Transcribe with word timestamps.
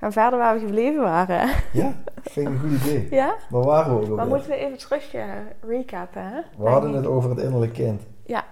Gaan 0.00 0.12
verder 0.12 0.38
waar 0.38 0.54
we 0.54 0.60
gebleven 0.60 1.02
waren. 1.02 1.48
Ja, 1.72 1.92
vind 2.22 2.48
ik 2.48 2.52
een 2.54 2.58
goed 2.60 2.70
idee. 2.70 3.06
Ja? 3.10 3.34
Maar 3.50 3.62
waar 3.62 4.00
we 4.00 4.14
Maar 4.14 4.26
moeten 4.26 4.48
we 4.50 4.56
even 4.56 4.78
terug 4.78 5.14
recappen, 5.60 6.22
hè? 6.22 6.40
We 6.56 6.68
hadden 6.68 6.92
het 6.92 7.06
over 7.06 7.30
het 7.30 7.38
innerlijk 7.38 7.72
kind. 7.72 8.02
Ja. 8.26 8.44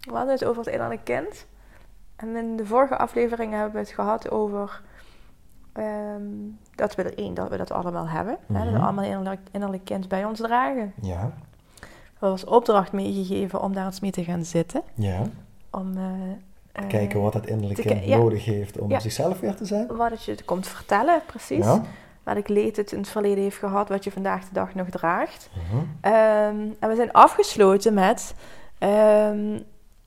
We 0.00 0.12
hadden 0.14 0.32
het 0.32 0.44
over 0.44 0.64
het 0.64 0.72
innerlijk 0.74 1.04
kind. 1.04 1.46
En 2.16 2.36
in 2.36 2.56
de 2.56 2.66
vorige 2.66 2.96
aflevering 2.98 3.52
hebben 3.52 3.72
we 3.72 3.78
het 3.78 3.88
gehad 3.88 4.30
over... 4.30 4.80
ehm, 5.72 6.22
dat 6.74 6.94
we 6.94 7.02
er 7.02 7.18
één, 7.18 7.34
dat 7.34 7.48
we 7.48 7.56
dat 7.56 7.70
allemaal 7.70 8.08
hebben. 8.08 8.36
hè? 8.46 8.54
Dat 8.54 8.64
we 8.64 8.70
Mhm. 8.70 8.82
allemaal 8.82 9.04
innerlijk, 9.04 9.40
innerlijk 9.50 9.84
kind 9.84 10.08
bij 10.08 10.24
ons 10.24 10.38
dragen. 10.40 10.92
Ja, 11.00 11.20
Er 12.20 12.28
was 12.28 12.44
opdracht 12.44 12.92
meegegeven 12.92 13.60
om 13.60 13.72
daar 13.74 13.84
eens 13.86 14.00
mee 14.00 14.10
te 14.10 14.24
gaan 14.24 14.44
zitten. 14.44 14.82
ja. 14.94 15.22
Om 15.70 15.96
eh, 15.96 16.02
eh, 16.72 16.86
Kijken 16.88 17.20
wat 17.22 17.34
het 17.34 17.46
innerlijk 17.46 17.80
te 17.80 17.86
kind 17.88 18.00
ki- 18.00 18.08
ja. 18.08 18.16
nodig 18.16 18.44
heeft 18.44 18.78
om 18.78 18.90
Ja. 18.90 19.00
zichzelf 19.00 19.40
weer 19.40 19.54
te 19.54 19.64
zijn. 19.64 19.96
Wat 19.96 20.10
het 20.10 20.24
je 20.24 20.36
komt 20.44 20.66
vertellen, 20.68 21.20
precies. 21.26 21.64
Ja. 21.64 21.82
Wat 22.22 22.36
ik 22.36 22.48
leed 22.48 22.76
het 22.76 22.92
in 22.92 22.98
het 22.98 23.08
verleden 23.08 23.42
heeft 23.42 23.56
gehad, 23.58 23.88
wat 23.88 24.04
je 24.04 24.10
vandaag 24.12 24.40
de 24.44 24.52
dag 24.52 24.74
nog 24.74 24.88
draagt. 24.88 25.50
Mhm. 25.54 25.82
Ehm, 26.00 26.56
en 26.78 26.88
we 26.88 26.94
zijn 26.96 27.12
afgesloten 27.12 27.94
met... 27.94 28.34
ehm, 28.78 29.58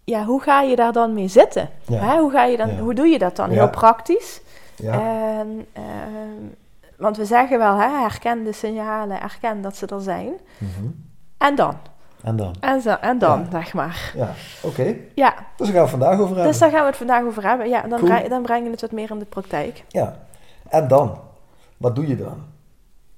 ja, 0.04 0.24
hoe 0.24 0.42
ga 0.42 0.62
je 0.62 0.76
daar 0.76 0.92
dan 0.94 1.14
mee 1.14 1.28
zitten? 1.28 1.70
Hè, 1.92 2.18
hoe, 2.20 2.32
ga 2.32 2.44
je 2.46 2.58
dan, 2.58 2.70
hoe 2.80 2.94
doe 2.94 3.08
je 3.08 3.20
dat 3.20 3.36
dan? 3.36 3.50
Heel 3.50 3.70
praktisch. 3.70 4.42
Ja. 4.76 4.94
En, 5.40 5.66
ehm, 5.74 6.44
want 6.98 7.18
we 7.18 7.26
zeggen 7.26 7.58
wel, 7.58 7.76
hè, 7.78 7.90
herken 8.00 8.44
de 8.44 8.52
signalen, 8.52 9.18
herken 9.18 9.62
dat 9.62 9.76
ze 9.78 9.86
er 9.88 10.02
zijn. 10.02 10.34
Mhm. 10.58 10.86
En 11.38 11.56
dan? 11.56 11.78
En 12.26 12.36
dan? 12.36 12.56
En, 12.60 12.82
zo, 12.82 12.96
en 13.02 13.18
dan, 13.18 13.40
Ja. 13.40 13.48
zeg 13.52 13.74
maar. 13.74 14.12
Ja, 14.16 14.34
oké. 14.64 14.96
Ja, 15.16 15.34
Dus 15.58 15.68
daar 15.68 15.68
gaan 15.68 15.74
we 15.76 15.80
het 15.80 15.90
vandaag 15.90 16.14
over 16.20 16.28
hebben. 16.28 16.46
dus 16.46 16.58
daar 16.60 16.70
gaan 16.70 16.80
we 16.82 16.86
het 16.88 16.96
vandaag 16.98 17.24
over 17.24 17.44
hebben. 17.48 17.70
Ja, 17.70 17.82
dan, 17.82 18.00
Cool. 18.00 18.12
breng- 18.12 18.30
dan 18.30 18.42
brengen 18.42 18.66
we 18.66 18.72
het 18.72 18.82
wat 18.82 18.92
meer 18.92 19.12
in 19.12 19.20
de 19.20 19.26
praktijk. 19.26 19.84
Ja. 19.88 20.18
En 20.70 20.88
dan? 20.88 21.18
Wat 21.78 21.96
doe 21.96 22.08
je 22.08 22.16
dan? 22.16 22.38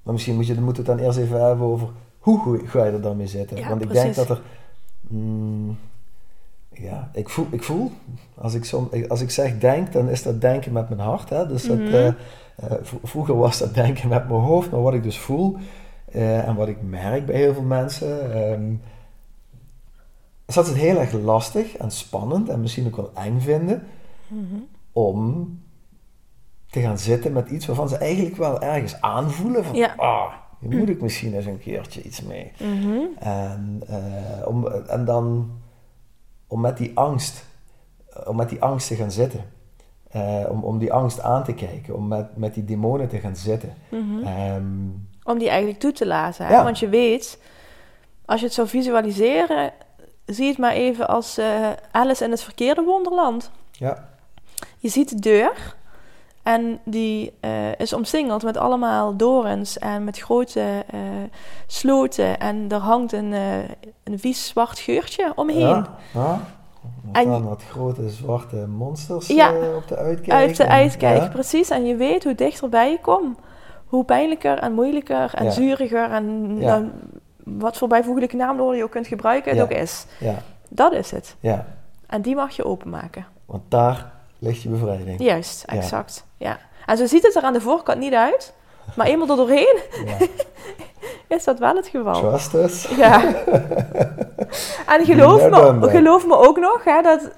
Maar 0.02 0.12
misschien 0.12 0.34
moet 0.34 0.46
je, 0.46 0.54
we 0.54 0.66
het 0.76 0.86
dan 0.86 0.98
eerst 0.98 1.18
even 1.18 1.44
hebben 1.46 1.66
over 1.66 1.88
hoe 2.18 2.60
ga 2.66 2.84
je 2.84 2.90
er 2.92 3.00
dan 3.00 3.16
mee 3.16 3.26
zitten. 3.26 3.56
Ja, 3.56 3.68
Want 3.68 3.80
ik 3.82 3.88
precies. 3.88 4.14
denk 4.16 4.28
dat 4.28 4.36
er... 4.38 4.42
mm, 5.08 5.78
ja, 6.72 7.10
ik 7.12 7.28
voel, 7.28 7.46
ik 7.50 7.62
voel 7.62 7.92
als, 8.34 8.54
ik 8.54 8.64
som, 8.64 8.90
als 9.08 9.20
ik 9.20 9.30
zeg 9.30 9.58
denk, 9.58 9.92
dan 9.92 10.08
is 10.08 10.22
dat 10.22 10.40
denken 10.40 10.72
met 10.72 10.88
mijn 10.88 11.00
hart. 11.00 11.28
Hè? 11.28 11.46
Dus 11.46 11.62
dat, 11.62 11.78
Mhm. 11.78 11.94
eh, 11.94 12.06
eh, 12.06 12.14
vroeger 13.02 13.36
was 13.36 13.58
dat 13.58 13.74
denken 13.74 14.08
met 14.08 14.28
mijn 14.28 14.40
hoofd, 14.40 14.70
maar 14.70 14.82
wat 14.82 14.94
ik 14.94 15.02
dus 15.02 15.18
voel 15.18 15.56
eh, 16.12 16.48
en 16.48 16.54
wat 16.54 16.68
ik 16.68 16.76
merk 16.82 17.26
bij 17.26 17.36
heel 17.36 17.52
veel 17.54 17.62
mensen, 17.62 18.32
ehm, 18.34 18.62
ze 20.48 20.58
het 20.58 20.74
heel 20.74 20.96
erg 20.98 21.12
lastig 21.12 21.76
en 21.76 21.90
spannend 21.90 22.48
en 22.48 22.60
misschien 22.60 22.86
ook 22.86 22.96
wel 22.96 23.10
eng 23.14 23.40
vinden 23.40 23.86
Mhm. 24.28 24.54
om 24.92 25.58
te 26.70 26.80
gaan 26.80 26.98
zitten 26.98 27.32
met 27.32 27.48
iets 27.50 27.66
waarvan 27.66 27.88
ze 27.88 27.96
eigenlijk 27.96 28.36
wel 28.36 28.60
ergens 28.62 29.00
aanvoelen 29.00 29.64
van, 29.64 29.74
Ja. 29.76 29.94
ah, 29.96 30.32
hier 30.60 30.78
moet 30.78 30.88
ik 30.88 31.00
misschien 31.00 31.34
eens 31.34 31.46
een 31.46 31.58
keertje 31.58 32.02
iets 32.02 32.22
mee. 32.22 32.52
Mhm. 32.58 32.98
En, 33.18 33.82
eh, 33.86 34.46
om, 34.48 34.66
en 34.66 35.04
dan 35.04 35.50
om 36.46 36.60
met 36.60 36.76
die 36.76 36.90
angst, 36.98 37.44
om 38.26 38.36
met 38.36 38.48
die 38.48 38.62
angst 38.62 38.88
te 38.88 38.94
gaan 38.94 39.10
zitten. 39.10 39.44
Eh, 40.08 40.44
om, 40.48 40.64
om 40.64 40.78
die 40.78 40.92
angst 40.92 41.20
aan 41.20 41.44
te 41.44 41.54
kijken, 41.54 41.94
om 41.96 42.08
met, 42.08 42.36
met 42.36 42.54
die 42.54 42.64
demonen 42.64 43.08
te 43.08 43.18
gaan 43.18 43.36
zitten. 43.36 43.74
Mhm. 43.90 44.22
Ehm, 44.26 44.64
Om 45.22 45.38
die 45.38 45.48
eigenlijk 45.48 45.80
toe 45.80 45.92
te 45.92 46.06
laten. 46.06 46.48
Ja. 46.48 46.64
Want 46.64 46.78
je 46.78 46.88
weet, 46.88 47.38
als 48.24 48.40
je 48.40 48.46
het 48.46 48.54
zou 48.54 48.68
visualiseren, 48.68 49.72
zie 50.28 50.48
het 50.48 50.58
maar 50.58 50.72
even 50.72 51.08
als 51.08 51.38
eh, 51.38 51.68
Alice 51.90 52.24
in 52.24 52.30
het 52.30 52.42
verkeerde 52.42 52.82
wonderland. 52.82 53.50
ja, 53.70 54.08
Je 54.78 54.88
ziet 54.88 55.08
de 55.08 55.18
deur 55.20 55.76
en 56.42 56.78
die 56.84 57.32
eh, 57.40 57.74
is 57.78 57.92
omsingeld 57.92 58.42
met 58.42 58.56
allemaal 58.56 59.16
dorens 59.16 59.78
en 59.78 60.04
met 60.04 60.18
grote 60.18 60.84
eh, 60.90 61.00
sloten. 61.66 62.38
En 62.40 62.66
er 62.68 62.78
hangt 62.80 63.12
een, 63.12 63.32
een 64.04 64.18
vies 64.18 64.46
zwart 64.46 64.78
geurtje 64.78 65.32
omheen. 65.34 65.58
ja, 65.68 65.86
ja. 66.14 66.40
En- 67.12 67.22
staan 67.22 67.44
wat 67.48 67.62
grote 67.70 68.08
zwarte 68.08 68.56
monsters 68.56 69.26
Ja. 69.26 69.52
op 69.76 69.88
de 69.88 69.96
uitkijk. 69.96 70.30
Uit 70.32 70.56
de 70.56 70.66
uitkijk, 70.68 71.22
ja. 71.22 71.28
precies. 71.28 71.70
En 71.70 71.86
je 71.86 71.96
weet 71.96 72.24
hoe 72.24 72.34
dichterbij 72.34 72.90
je 72.90 73.00
komt, 73.00 73.38
hoe 73.86 74.04
pijnlijker 74.04 74.58
en 74.58 74.72
moeilijker 74.72 75.34
en 75.34 75.44
Ja. 75.44 75.50
zuriger 75.50 76.10
en 76.10 76.56
Ja. 76.60 76.82
Wat 77.58 77.76
voor 77.76 77.88
bijvoeglijke 77.88 78.36
naamwoorden 78.36 78.76
je 78.76 78.84
ook 78.84 78.90
kunt 78.90 79.06
gebruiken, 79.06 79.48
het 79.50 79.58
Ja. 79.58 79.64
ook 79.64 79.82
is. 79.82 80.04
Ja, 80.20 80.34
Dat 80.68 80.92
is 80.92 81.10
het. 81.10 81.36
ja, 81.40 81.66
En 82.06 82.22
die 82.22 82.34
mag 82.34 82.56
je 82.56 82.64
openmaken. 82.64 83.26
want 83.46 83.62
daar 83.68 84.10
ligt 84.38 84.62
je 84.62 84.68
bevrijding. 84.68 85.20
Juist, 85.22 85.64
exact. 85.64 86.26
Ja. 86.36 86.58
En 86.86 86.96
zo 86.96 87.06
ziet 87.06 87.22
het 87.22 87.34
er 87.36 87.42
aan 87.42 87.52
de 87.52 87.60
voorkant 87.60 87.98
niet 87.98 88.14
uit. 88.14 88.52
Maar 88.96 89.06
eenmaal 89.06 89.28
er 89.28 89.36
doorheen 89.36 89.78
Ja. 90.06 90.16
is 91.36 91.44
dat 91.44 91.58
wel 91.58 91.76
het 91.76 91.86
geval. 91.88 92.20
Trust 92.20 92.54
us. 92.54 92.88
Ja. 92.96 93.22
En 94.86 95.04
geloof 95.04 95.48
me, 95.50 95.88
geloof 95.90 96.26
me 96.26 96.36
ook 96.36 96.58
nog, 96.58 96.84
hè, 96.84 97.02
dat 97.02 97.30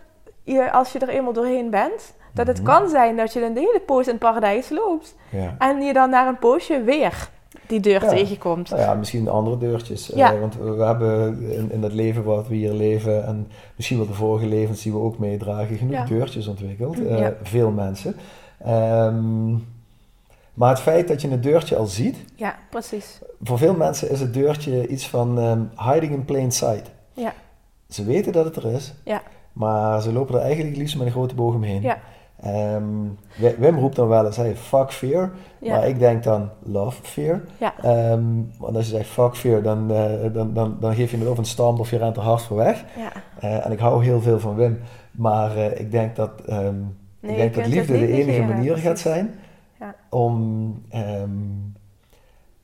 je, 0.44 0.72
als 0.72 0.92
je 0.92 0.98
er 0.98 1.08
eenmaal 1.08 1.32
doorheen 1.32 1.70
bent, 1.70 2.14
dat 2.34 2.46
het 2.46 2.56
Mhm. 2.62 2.66
kan 2.66 2.88
zijn 2.88 3.16
dat 3.16 3.32
je 3.32 3.44
een 3.44 3.56
hele 3.56 3.82
poos 3.86 4.04
in 4.06 4.10
het 4.10 4.18
paradijs 4.20 4.68
loopt. 4.68 5.14
Ja. 5.30 5.54
En 5.58 5.82
je 5.82 5.92
dan 5.92 6.10
na 6.10 6.28
een 6.28 6.38
poosje 6.38 6.82
weer 6.82 7.28
die 7.70 7.80
deur 7.80 8.02
Ja. 8.04 8.08
tegenkomt. 8.08 8.70
Nou 8.70 8.82
ja, 8.82 8.94
misschien 8.94 9.28
andere 9.28 9.58
deurtjes. 9.58 10.12
eh, 10.12 10.40
want 10.40 10.56
we 10.56 10.82
hebben 10.84 11.40
in, 11.52 11.72
in 11.72 11.82
het 11.82 11.92
leven 11.92 12.24
wat 12.24 12.48
we 12.48 12.54
hier 12.54 12.72
leven, 12.72 13.26
en 13.26 13.48
misschien 13.76 13.98
wel 13.98 14.06
de 14.06 14.12
vorige 14.14 14.46
levens 14.46 14.82
die 14.82 14.92
we 14.92 14.98
ook 14.98 15.18
meedragen, 15.18 15.76
genoeg 15.76 15.92
Ja. 15.94 16.04
deurtjes 16.04 16.46
ontwikkeld. 16.46 17.06
Eh. 17.06 17.26
Veel 17.42 17.70
mensen. 17.70 18.14
Ehm, 18.64 19.50
maar 20.54 20.68
het 20.70 20.80
feit 20.80 21.08
dat 21.08 21.20
je 21.22 21.30
een 21.30 21.40
deurtje 21.40 21.76
al 21.76 21.86
ziet, 21.86 22.16
Ja, 22.36 22.54
precies. 22.70 23.18
voor 23.42 23.58
veel 23.58 23.74
mensen 23.74 24.10
is 24.10 24.20
het 24.20 24.34
deurtje 24.34 24.86
iets 24.86 25.08
van 25.08 25.38
ehm, 25.38 25.90
hiding 25.92 26.12
in 26.12 26.24
plain 26.24 26.52
sight. 26.52 26.90
Ja. 27.12 27.32
Ze 27.88 28.04
weten 28.04 28.32
dat 28.32 28.44
het 28.44 28.56
er 28.56 28.66
is, 28.66 28.94
Ja. 29.04 29.22
maar 29.52 30.02
ze 30.02 30.12
lopen 30.12 30.34
er 30.34 30.40
eigenlijk 30.40 30.76
liefst 30.76 30.96
met 30.96 31.06
een 31.06 31.12
grote 31.12 31.34
boog 31.34 31.54
omheen. 31.54 31.82
Ja. 31.82 31.98
Ehm, 32.42 32.84
Wi- 33.36 33.54
Wim 33.58 33.78
roept 33.78 33.96
dan 33.96 34.08
wel 34.08 34.26
eens, 34.26 34.36
hey, 34.36 34.56
fuck 34.56 34.92
fear. 34.92 35.30
Ja. 35.58 35.74
Maar 35.76 35.88
ik 35.88 35.98
denk 35.98 36.22
dan 36.22 36.48
love 36.62 37.02
fear. 37.02 37.40
Ja. 37.58 37.74
Ehm, 37.82 38.22
want 38.58 38.76
als 38.76 38.84
je 38.88 38.96
zegt 38.96 39.08
fuck 39.08 39.36
fear, 39.36 39.62
dan, 39.62 39.90
eh, 39.92 40.32
dan, 40.32 40.54
dan, 40.54 40.76
dan 40.80 40.94
geef 40.94 41.10
je 41.10 41.16
het 41.18 41.28
of 41.28 41.38
een 41.38 41.44
stamp 41.44 41.78
of 41.78 41.90
je 41.90 41.96
rent 41.98 42.16
er 42.16 42.22
hard 42.22 42.42
voor 42.42 42.56
weg. 42.56 42.84
ja. 42.96 43.12
Eh, 43.40 43.66
en 43.66 43.72
ik 43.72 43.78
hou 43.78 44.04
heel 44.04 44.20
veel 44.20 44.38
van 44.40 44.54
Wim. 44.54 44.78
Maar 45.10 45.56
eh, 45.56 45.80
ik 45.80 45.90
denk 45.90 46.16
dat, 46.16 46.30
ehm, 46.46 46.74
Nee, 47.20 47.32
ik 47.32 47.38
denk 47.38 47.54
dat 47.54 47.66
liefde 47.66 47.92
de 47.98 48.06
enige 48.06 48.24
negeren, 48.30 48.48
manier 48.48 48.76
gaat 48.76 48.98
zijn 48.98 49.34
Ja. 49.80 49.94
om, 50.10 50.82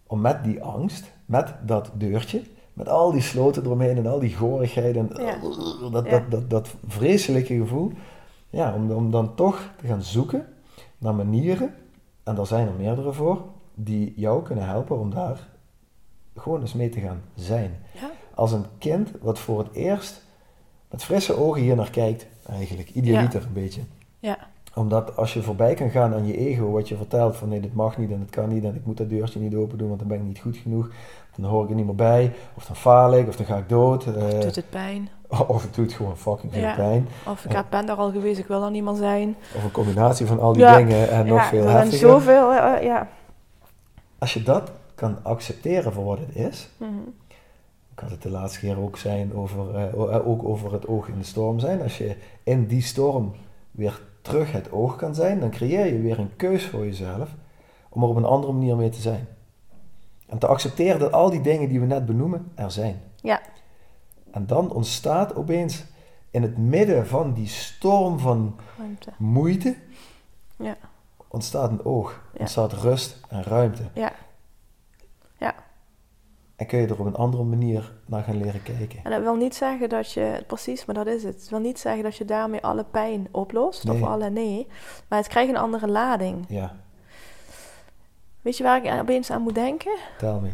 om 0.06 0.20
met 0.20 0.44
die 0.44 0.62
angst, 0.62 1.12
met 1.26 1.54
dat 1.62 1.90
deurtje, 1.94 2.42
met 2.72 2.88
al 2.88 3.12
die 3.12 3.20
sloten 3.20 3.64
eromheen 3.64 3.96
en 3.96 4.06
al 4.06 4.18
die 4.18 4.34
gorigheid 4.36 4.96
en 4.96 5.08
dat, 5.92 6.06
dat, 6.30 6.50
dat 6.50 6.74
vreselijke 6.86 7.54
gevoel, 7.56 7.92
ja, 8.56 8.74
om, 8.74 8.90
om 8.90 9.10
dan 9.10 9.34
toch 9.34 9.70
te 9.80 9.86
gaan 9.86 10.02
zoeken 10.02 10.46
naar 10.98 11.14
manieren, 11.14 11.74
en 12.22 12.34
daar 12.34 12.46
zijn 12.46 12.66
er 12.66 12.72
meerdere 12.78 13.12
voor, 13.12 13.42
die 13.74 14.12
jou 14.16 14.42
kunnen 14.42 14.66
helpen 14.66 14.98
om 14.98 15.10
daar 15.10 15.46
gewoon 16.36 16.60
eens 16.60 16.72
mee 16.74 16.88
te 16.88 17.00
gaan 17.00 17.20
zijn. 17.34 17.76
Ja. 18.00 18.10
Als 18.34 18.52
een 18.52 18.64
kind 18.78 19.10
wat 19.20 19.38
voor 19.38 19.58
het 19.58 19.72
eerst 19.72 20.22
met 20.90 21.04
frisse 21.04 21.36
ogen 21.36 21.62
hier 21.62 21.76
naar 21.76 21.90
kijkt, 21.90 22.26
eigenlijk, 22.50 22.90
idealiter 22.90 23.42
een 23.42 23.52
beetje 23.52 23.80
Ja. 24.18 24.38
omdat 24.74 25.16
als 25.16 25.34
je 25.34 25.42
voorbij 25.42 25.74
kan 25.74 25.90
gaan 25.90 26.14
aan 26.14 26.26
je 26.26 26.36
ego, 26.36 26.70
wat 26.70 26.88
je 26.88 26.96
vertelt 26.96 27.36
van 27.36 27.48
nee, 27.48 27.60
dit 27.60 27.74
mag 27.74 27.98
niet 27.98 28.10
en 28.10 28.20
het 28.20 28.30
kan 28.30 28.48
niet 28.48 28.64
en 28.64 28.74
ik 28.74 28.86
moet 28.86 28.96
dat 28.96 29.08
deurtje 29.08 29.40
niet 29.40 29.54
open 29.54 29.78
doen, 29.78 29.88
want 29.88 30.00
dan 30.00 30.08
ben 30.08 30.18
ik 30.18 30.24
niet 30.26 30.38
goed 30.38 30.56
genoeg. 30.56 30.90
Dan 31.36 31.50
hoor 31.50 31.64
ik 31.64 31.68
er 31.70 31.74
niet 31.76 31.86
meer 31.86 31.94
bij, 31.94 32.32
of 32.54 32.66
dan 32.66 32.76
faal 32.76 33.14
ik, 33.16 33.28
of 33.28 33.36
dan 33.36 33.46
ga 33.46 33.56
ik 33.56 33.68
dood. 33.68 34.06
eh, 34.06 34.40
Doet 34.40 34.54
het 34.56 34.70
pijn? 34.70 35.08
of 35.46 35.62
het 35.62 35.74
doet 35.74 35.92
gewoon 35.92 36.16
fucking 36.16 36.52
veel 36.52 36.62
Ja. 36.62 36.74
pijn. 36.74 37.08
Of 37.26 37.44
ik 37.44 37.50
Ja. 37.50 37.56
heb- 37.56 37.66
ben 37.70 37.86
daar 37.86 37.96
al 37.96 38.10
geweest, 38.10 38.38
ik 38.38 38.46
wil 38.46 38.60
daar 38.60 38.70
niet 38.70 38.84
meer 38.84 38.94
zijn. 38.94 39.36
Of 39.56 39.64
een 39.64 39.70
combinatie 39.70 40.26
van 40.26 40.40
al 40.40 40.52
die 40.52 40.62
Ja. 40.62 40.76
dingen 40.76 41.10
en 41.10 41.26
nog 41.26 41.38
ja, 41.38 41.44
veel 41.48 41.64
er 41.66 41.70
heftiger. 41.70 41.98
zoveel, 42.08 42.52
eh, 42.52 42.82
ja. 42.82 43.08
Als 44.18 44.34
je 44.34 44.42
dat 44.42 44.70
kan 44.94 45.18
accepteren 45.22 45.92
voor 45.92 46.04
wat 46.04 46.18
het 46.18 46.36
is. 46.36 46.68
Mhm. 46.76 46.90
Ik 47.92 48.02
had 48.02 48.10
het 48.10 48.22
de 48.22 48.30
laatste 48.30 48.58
keer 48.60 48.78
ook, 48.80 48.96
zijn 48.98 49.34
over, 49.34 49.74
eh, 49.74 49.82
eh, 50.14 50.28
ook 50.28 50.44
over 50.44 50.72
het 50.72 50.86
oog 50.86 51.08
in 51.08 51.18
de 51.18 51.24
storm 51.24 51.58
zijn. 51.58 51.82
Als 51.82 51.98
je 51.98 52.16
in 52.42 52.66
die 52.66 52.82
storm 52.82 53.32
weer 53.70 54.00
terug 54.22 54.52
het 54.52 54.72
oog 54.72 54.96
kan 54.96 55.14
zijn, 55.14 55.40
dan 55.40 55.50
creëer 55.50 55.86
je 55.86 56.00
weer 56.00 56.18
een 56.18 56.36
keus 56.36 56.66
voor 56.66 56.84
jezelf 56.84 57.28
om 57.88 58.02
er 58.02 58.08
op 58.08 58.16
een 58.16 58.24
andere 58.24 58.52
manier 58.52 58.76
mee 58.76 58.88
te 58.88 59.00
zijn. 59.00 59.26
En 60.26 60.38
te 60.38 60.46
accepteren 60.46 60.98
dat 61.00 61.12
al 61.12 61.30
die 61.30 61.40
dingen 61.40 61.68
die 61.68 61.80
we 61.80 61.86
net 61.86 62.06
benoemen 62.06 62.50
er 62.54 62.70
zijn. 62.70 63.00
Ja. 63.20 63.40
En 64.36 64.46
dan 64.46 64.70
ontstaat 64.70 65.34
opeens 65.34 65.84
in 66.30 66.42
het 66.42 66.56
midden 66.58 67.06
van 67.06 67.32
die 67.32 67.46
storm 67.48 68.18
van 68.18 68.56
Ruimte. 68.78 69.10
moeite, 69.18 69.76
Ja. 70.56 70.76
ontstaat 71.28 71.70
een 71.70 71.84
oog, 71.84 72.20
Ja. 72.32 72.38
ontstaat 72.40 72.72
rust 72.72 73.20
en 73.28 73.42
ruimte. 73.42 73.82
Ja. 73.94 74.12
Ja. 75.38 75.54
En 76.56 76.66
kun 76.66 76.78
je 76.78 76.86
er 76.86 77.00
op 77.00 77.06
een 77.06 77.14
andere 77.16 77.42
manier 77.42 77.92
naar 78.06 78.22
gaan 78.22 78.36
leren 78.36 78.62
kijken. 78.62 79.00
En 79.04 79.10
dat 79.10 79.20
wil 79.22 79.34
niet 79.34 79.54
zeggen 79.54 79.88
dat 79.88 80.12
je, 80.12 80.44
precies, 80.46 80.84
maar 80.84 80.94
dat 80.94 81.06
is 81.06 81.22
het. 81.22 81.34
Het 81.34 81.48
wil 81.48 81.58
niet 81.58 81.78
zeggen 81.78 82.02
dat 82.02 82.16
je 82.16 82.24
daarmee 82.24 82.62
alle 82.62 82.84
pijn 82.84 83.28
oplost. 83.30 83.84
Nee. 83.84 84.02
Of 84.02 84.08
alle 84.08 84.30
nee. 84.30 84.66
Maar 85.08 85.18
het 85.18 85.28
krijgt 85.28 85.50
een 85.50 85.56
andere 85.56 85.88
lading. 85.88 86.44
Ja, 86.48 86.76
Weet 88.42 88.56
je 88.56 88.62
waar 88.64 88.84
ik 88.84 89.00
opeens 89.00 89.30
aan 89.30 89.42
moet 89.42 89.54
denken? 89.54 89.96
tel 90.18 90.40
me. 90.40 90.50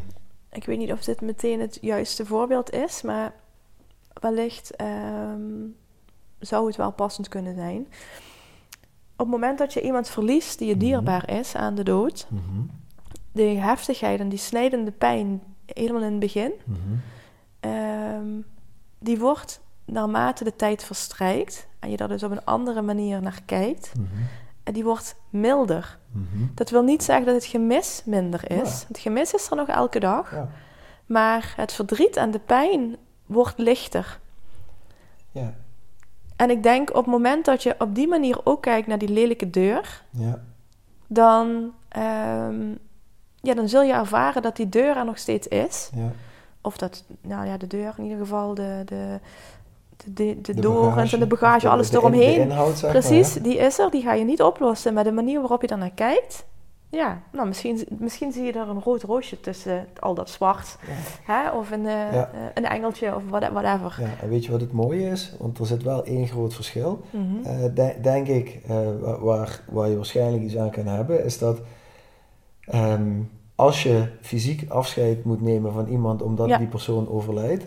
Ik 0.53 0.65
weet 0.65 0.79
niet 0.79 0.93
of 0.93 1.05
dit 1.05 1.21
meteen 1.21 1.61
het 1.61 1.79
juiste 1.81 2.27
voorbeeld 2.27 2.71
is, 2.71 3.03
maar 3.03 3.33
wellicht 4.21 4.77
ehm, 4.77 5.41
zou 6.39 6.67
het 6.67 6.77
wel 6.77 6.93
passend 6.93 7.29
kunnen 7.29 7.55
zijn. 7.55 7.87
Op 9.13 9.29
het 9.29 9.41
moment 9.41 9.59
dat 9.59 9.73
je 9.73 9.81
iemand 9.83 10.09
verliest 10.09 10.59
die 10.59 10.69
je 10.69 10.75
Mhm. 10.75 10.85
dierbaar 10.85 11.31
is 11.31 11.55
aan 11.55 11.75
de 11.75 11.83
dood, 11.83 12.27
Mhm, 12.31 12.61
de 13.33 13.43
heftigheid 13.43 14.21
en 14.21 14.29
die 14.29 14.39
snijdende 14.39 14.91
pijn 14.91 15.43
helemaal 15.67 16.03
in 16.03 16.11
het 16.11 16.19
begin, 16.21 16.53
mhm. 16.65 16.79
ehm, 17.61 18.27
die 18.99 19.19
wordt 19.19 19.61
naarmate 19.85 20.45
de 20.45 20.57
tijd 20.57 20.85
verstrijkt 20.85 21.67
en 21.79 21.91
je 21.91 21.97
daar 21.97 22.09
dus 22.09 22.23
op 22.23 22.31
een 22.31 22.45
andere 22.45 22.83
manier 22.83 23.23
naar 23.23 23.41
kijkt, 23.47 23.93
en 24.65 24.73
die 24.73 24.85
wordt 24.85 25.17
milder. 25.31 25.99
Dat 26.55 26.71
wil 26.71 26.83
niet 26.83 27.03
zeggen 27.03 27.27
dat 27.27 27.35
het 27.35 27.45
gemis 27.45 28.03
minder 28.05 28.51
is. 28.51 28.81
Ja. 28.81 28.87
Het 28.89 28.99
gemis 28.99 29.35
is 29.35 29.51
er 29.51 29.57
nog 29.57 29.69
elke 29.69 30.01
dag. 30.01 30.31
Ja, 30.31 30.49
Maar 31.07 31.53
het 31.57 31.73
verdriet 31.73 32.17
en 32.17 32.31
de 32.31 32.39
pijn 32.39 32.97
wordt 33.33 33.59
lichter. 33.59 34.19
ja, 35.31 35.55
En 36.37 36.51
ik 36.51 36.63
denk 36.63 36.89
op 36.91 36.97
het 36.97 37.07
moment 37.07 37.45
dat 37.45 37.63
je 37.63 37.75
op 37.79 37.95
die 37.95 38.09
manier 38.09 38.41
ook 38.45 38.63
kijkt 38.63 38.87
naar 38.87 38.99
die 38.99 39.09
lelijke 39.09 39.51
deur, 39.51 40.03
ja, 40.11 40.41
dan, 41.07 41.73
ehm, 41.89 42.69
ja, 43.41 43.55
dan 43.55 43.69
zul 43.69 43.83
je 43.83 43.93
ervaren 43.93 44.43
dat 44.43 44.57
die 44.57 44.69
deur 44.69 44.97
er 44.97 45.05
nog 45.05 45.19
steeds 45.19 45.49
is. 45.49 45.91
ja. 45.95 46.11
Of 46.65 46.77
dat, 46.77 47.05
nou 47.21 47.47
ja, 47.47 47.57
de 47.57 47.67
deur 47.67 47.95
in 47.97 48.03
ieder 48.05 48.19
geval, 48.19 48.55
de, 48.55 48.83
de, 48.85 49.19
de, 49.97 50.13
de, 50.15 50.41
de 50.41 50.55
De 50.55 50.61
dorens 50.61 50.87
bagage, 50.95 51.15
en 51.15 51.21
de 51.21 51.27
bagage, 51.27 51.69
alles 51.69 51.91
in- 51.91 51.97
eromheen. 51.97 52.41
Inhoud, 52.41 52.83
maar, 52.83 52.91
Precies, 52.91 53.33
die 53.35 53.57
is 53.57 53.79
er, 53.79 53.91
die 53.91 54.03
ga 54.03 54.13
je 54.13 54.25
niet 54.25 54.43
oplossen. 54.43 54.95
Maar 54.95 55.05
de 55.05 55.13
manier 55.13 55.41
waarop 55.41 55.61
je 55.61 55.67
daarnaar 55.67 55.91
kijkt, 55.95 56.45
ja, 57.01 57.23
nou, 57.33 57.49
misschien, 57.49 57.87
misschien 57.99 58.33
zie 58.33 58.43
je 58.43 58.53
er 58.53 58.69
een 58.69 58.81
rood 58.83 59.03
roosje 59.03 59.41
tussen 59.41 59.87
al 60.01 60.15
dat 60.15 60.31
zwart. 60.31 60.77
Ja. 60.87 60.93
Hè? 61.33 61.51
Of 61.51 61.71
een, 61.71 61.87
eh, 61.87 62.13
Ja. 62.13 62.31
eh, 62.33 62.41
een 62.55 62.65
engeltje 62.65 63.15
of 63.15 63.23
what- 63.29 63.51
whatever. 63.53 63.97
Ja, 64.01 64.09
en 64.23 64.29
weet 64.29 64.45
je 64.45 64.51
wat 64.51 64.61
het 64.61 64.73
mooie 64.73 65.09
is? 65.11 65.35
Want 65.39 65.59
er 65.59 65.67
zit 65.67 65.83
wel 65.83 66.05
één 66.05 66.27
groot 66.29 66.55
verschil. 66.55 67.01
Mhm. 67.11 67.45
Eh, 67.47 67.75
de- 67.75 67.97
denk 68.03 68.27
ik, 68.27 68.61
wa- 69.01 69.19
waar, 69.21 69.61
waar 69.71 69.89
je 69.89 69.97
waarschijnlijk 69.97 70.43
iets 70.43 70.57
aan 70.57 70.71
kan 70.71 70.87
hebben, 70.87 71.25
is 71.25 71.39
dat 71.39 71.61
ehm, 72.65 73.21
als 73.55 73.83
je 73.83 74.09
fysiek 74.21 74.71
afscheid 74.71 75.25
moet 75.25 75.41
nemen 75.41 75.73
van 75.73 75.87
iemand 75.87 76.23
omdat 76.23 76.49
Ja. 76.49 76.59
die 76.59 76.67
persoon 76.67 77.09
overlijdt, 77.09 77.65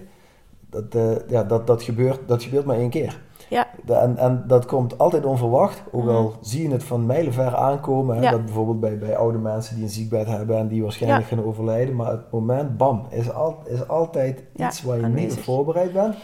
dat, 0.70 0.96
ja, 1.28 1.44
dat, 1.44 1.68
dat, 1.68 1.84
gebeurt, 1.84 2.20
dat 2.28 2.44
gebeurt 2.44 2.66
maar 2.66 2.78
één 2.78 2.90
keer. 2.90 3.22
Ja. 3.50 3.68
En, 3.88 4.18
en 4.18 4.44
dat 4.48 4.66
komt 4.66 4.98
altijd 4.98 5.26
onverwacht, 5.26 5.82
ook 5.92 6.08
al 6.08 6.22
Mhm. 6.24 6.32
zie 6.42 6.68
je 6.68 6.74
het 6.74 6.84
van 6.84 7.06
mijlenver 7.06 7.56
aankomen. 7.56 8.16
Hè, 8.16 8.22
Ja. 8.22 8.32
Dat 8.32 8.46
bijvoorbeeld 8.46 8.80
bij, 8.80 8.98
bij 8.98 9.18
oude 9.18 9.38
mensen 9.38 9.76
die 9.76 9.84
een 9.84 9.90
ziekbed 9.90 10.28
hebben 10.28 10.58
en 10.58 10.68
die 10.68 10.82
waarschijnlijk 10.84 11.26
gaan 11.26 11.44
overlijden. 11.46 11.96
Maar 11.96 12.12
het 12.12 12.32
moment, 12.32 12.78
bam, 12.78 13.06
is, 13.10 13.32
al, 13.34 13.58
is 13.66 13.88
altijd 13.88 14.44
Ja, 14.56 14.68
iets 14.68 14.84
waar 14.84 15.00
je 15.00 15.06
niet 15.08 15.34
op 15.34 15.40
voorbereid 15.44 15.94
bent. 15.94 16.16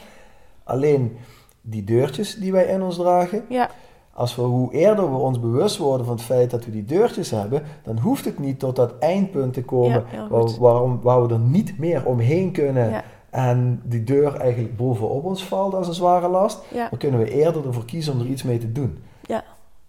Alleen 0.63 1.17
die 1.61 1.83
deurtjes 1.83 2.35
die 2.35 2.51
wij 2.51 2.65
in 2.65 2.81
ons 2.81 2.95
dragen, 2.95 3.43
Ja, 3.49 3.69
als 4.13 4.35
we, 4.35 4.41
hoe 4.41 4.73
eerder 4.73 5.11
we 5.11 5.17
ons 5.17 5.39
bewust 5.39 5.77
worden 5.77 6.05
van 6.05 6.15
het 6.15 6.23
feit 6.25 6.51
dat 6.51 6.65
we 6.65 6.71
die 6.71 6.85
deurtjes 6.85 7.31
hebben, 7.31 7.63
dan 7.83 7.97
hoeft 7.99 8.25
het 8.25 8.39
niet 8.39 8.59
tot 8.59 8.75
dat 8.75 8.93
eindpunt 8.99 9.53
te 9.53 9.63
komen 9.63 10.03
waar, 10.29 10.59
waarom, 10.59 10.99
waar 11.01 11.27
we 11.27 11.33
er 11.33 11.39
niet 11.39 11.79
meer 11.79 12.05
omheen 12.05 12.51
kunnen 12.51 12.89
ja, 12.89 13.03
en 13.31 13.81
die 13.83 14.03
deur 14.03 14.35
eigenlijk 14.35 14.77
bovenop 14.77 15.23
ons 15.23 15.43
valt 15.45 15.73
als 15.73 15.87
een 15.87 15.93
zware 15.93 16.27
last. 16.27 16.59
ja, 16.73 16.89
Dan 16.89 16.99
kunnen 16.99 17.19
we 17.19 17.31
eerder 17.31 17.67
ervoor 17.67 17.85
kiezen 17.85 18.13
om 18.13 18.19
er 18.19 18.25
iets 18.25 18.43
mee 18.43 18.57
te 18.57 18.71
doen. 18.71 18.97
ja, 19.21 19.43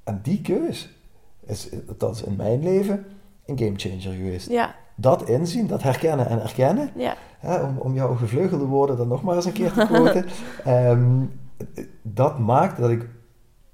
En 0.04 0.20
die 0.22 0.40
keus 0.40 0.90
is, 1.46 1.68
dat 1.98 2.14
is 2.14 2.22
in 2.22 2.36
mijn 2.36 2.62
leven 2.62 3.04
een 3.46 3.58
gamechanger 3.58 4.12
geweest. 4.16 4.50
ja, 4.50 4.74
Dat 4.94 5.28
inzien, 5.28 5.66
dat 5.66 5.82
herkennen 5.82 6.28
en 6.28 6.42
erkennen, 6.42 6.90
ja, 6.96 7.14
hè, 7.38 7.62
om, 7.62 7.76
om 7.78 7.94
jouw 7.94 8.14
gevleugelde 8.14 8.64
woorden 8.64 8.96
dan 8.96 9.08
nog 9.08 9.22
maar 9.22 9.36
eens 9.36 9.44
een 9.44 9.52
keer 9.52 9.72
te 9.72 9.84
quoten, 9.86 10.24
ehm, 10.64 11.24
dat 12.02 12.38
maakt 12.38 12.78
dat 12.78 12.90
ik 12.90 13.08